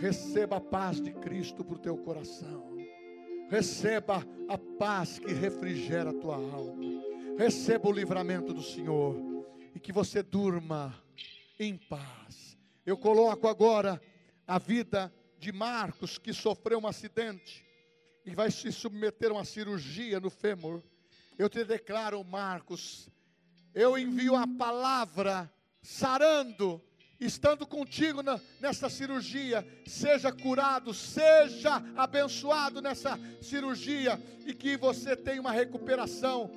Receba 0.00 0.56
a 0.56 0.60
paz 0.60 1.02
de 1.02 1.12
Cristo 1.12 1.62
para 1.62 1.74
o 1.74 1.78
teu 1.78 1.98
coração. 1.98 2.78
Receba 3.50 4.26
a 4.48 4.56
paz 4.56 5.18
que 5.18 5.34
refrigera 5.34 6.08
a 6.08 6.14
tua 6.14 6.36
alma. 6.36 6.82
Receba 7.36 7.90
o 7.90 7.92
livramento 7.92 8.54
do 8.54 8.62
Senhor. 8.62 9.14
E 9.74 9.78
que 9.78 9.92
você 9.92 10.22
durma 10.22 10.98
em 11.60 11.76
paz. 11.76 12.56
Eu 12.86 12.96
coloco 12.96 13.46
agora 13.48 14.00
a 14.46 14.58
vida 14.58 15.12
de 15.38 15.52
Marcos, 15.52 16.16
que 16.16 16.32
sofreu 16.32 16.78
um 16.78 16.86
acidente 16.86 17.62
e 18.24 18.34
vai 18.34 18.50
se 18.50 18.72
submeter 18.72 19.28
a 19.30 19.34
uma 19.34 19.44
cirurgia 19.44 20.18
no 20.18 20.30
fêmur. 20.30 20.82
Eu 21.36 21.50
te 21.50 21.62
declaro, 21.64 22.24
Marcos, 22.24 23.10
eu 23.74 23.98
envio 23.98 24.34
a 24.34 24.46
palavra 24.46 25.52
sarando 25.82 26.80
estando 27.24 27.66
contigo 27.66 28.22
na, 28.22 28.40
nessa 28.60 28.88
cirurgia, 28.88 29.66
seja 29.86 30.32
curado, 30.32 30.92
seja 30.92 31.82
abençoado 31.96 32.80
nessa 32.80 33.18
cirurgia 33.40 34.20
e 34.44 34.52
que 34.52 34.76
você 34.76 35.16
tenha 35.16 35.40
uma 35.40 35.52
recuperação 35.52 36.50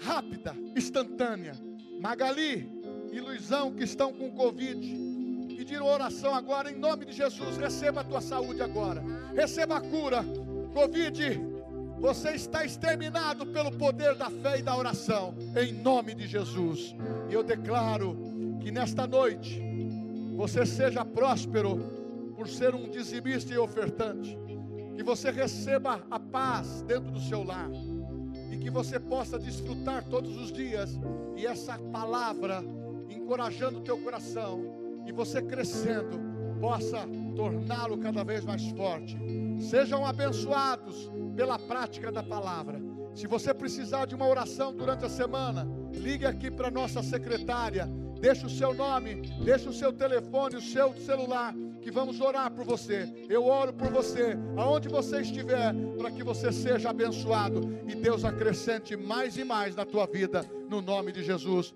rápida, 0.00 0.54
instantânea. 0.76 1.54
Magali 2.00 2.68
e 3.12 3.20
Luizão 3.20 3.72
que 3.72 3.84
estão 3.84 4.12
com 4.12 4.32
Covid, 4.32 4.80
pediram 5.56 5.86
oração 5.86 6.34
agora 6.34 6.70
em 6.70 6.76
nome 6.76 7.04
de 7.04 7.12
Jesus. 7.12 7.56
Receba 7.56 8.00
a 8.00 8.04
tua 8.04 8.20
saúde 8.20 8.62
agora, 8.62 9.02
receba 9.34 9.76
a 9.76 9.80
cura. 9.80 10.24
Covid, 10.72 11.40
você 12.00 12.30
está 12.30 12.64
exterminado 12.64 13.46
pelo 13.46 13.70
poder 13.70 14.16
da 14.16 14.28
fé 14.28 14.58
e 14.58 14.62
da 14.62 14.76
oração, 14.76 15.34
em 15.56 15.72
nome 15.72 16.14
de 16.14 16.26
Jesus. 16.26 16.94
E 17.30 17.34
eu 17.34 17.44
declaro 17.44 18.31
que 18.62 18.70
nesta 18.70 19.08
noite, 19.08 19.60
você 20.36 20.64
seja 20.64 21.04
próspero 21.04 21.78
por 22.36 22.48
ser 22.48 22.74
um 22.74 22.88
dizimista 22.88 23.52
e 23.52 23.58
ofertante. 23.58 24.38
Que 24.94 25.02
você 25.02 25.30
receba 25.30 26.06
a 26.08 26.20
paz 26.20 26.82
dentro 26.82 27.10
do 27.10 27.20
seu 27.20 27.42
lar. 27.42 27.70
E 28.52 28.56
que 28.56 28.70
você 28.70 29.00
possa 29.00 29.38
desfrutar 29.38 30.04
todos 30.04 30.36
os 30.36 30.52
dias. 30.52 30.98
E 31.36 31.44
essa 31.44 31.76
palavra 31.76 32.62
encorajando 33.10 33.78
o 33.78 33.82
teu 33.82 33.98
coração. 33.98 34.62
E 35.06 35.12
você 35.12 35.42
crescendo, 35.42 36.20
possa 36.60 37.04
torná-lo 37.34 37.98
cada 37.98 38.22
vez 38.22 38.44
mais 38.44 38.64
forte. 38.70 39.18
Sejam 39.58 40.06
abençoados 40.06 41.10
pela 41.34 41.58
prática 41.58 42.12
da 42.12 42.22
palavra. 42.22 42.80
Se 43.12 43.26
você 43.26 43.52
precisar 43.52 44.06
de 44.06 44.14
uma 44.14 44.28
oração 44.28 44.72
durante 44.72 45.04
a 45.04 45.08
semana, 45.08 45.68
ligue 45.92 46.24
aqui 46.24 46.50
para 46.50 46.70
nossa 46.70 47.02
secretária 47.02 47.88
Deixa 48.22 48.46
o 48.46 48.50
seu 48.50 48.72
nome, 48.72 49.16
deixa 49.44 49.68
o 49.68 49.72
seu 49.72 49.92
telefone, 49.92 50.54
o 50.54 50.60
seu 50.60 50.94
celular, 50.94 51.52
que 51.80 51.90
vamos 51.90 52.20
orar 52.20 52.52
por 52.52 52.64
você. 52.64 53.12
Eu 53.28 53.44
oro 53.44 53.72
por 53.72 53.90
você, 53.90 54.38
aonde 54.56 54.88
você 54.88 55.22
estiver, 55.22 55.74
para 55.98 56.08
que 56.08 56.22
você 56.22 56.52
seja 56.52 56.90
abençoado 56.90 57.80
e 57.84 57.96
Deus 57.96 58.24
acrescente 58.24 58.96
mais 58.96 59.36
e 59.36 59.42
mais 59.42 59.74
na 59.74 59.84
tua 59.84 60.06
vida, 60.06 60.48
no 60.70 60.80
nome 60.80 61.10
de 61.10 61.24
Jesus. 61.24 61.74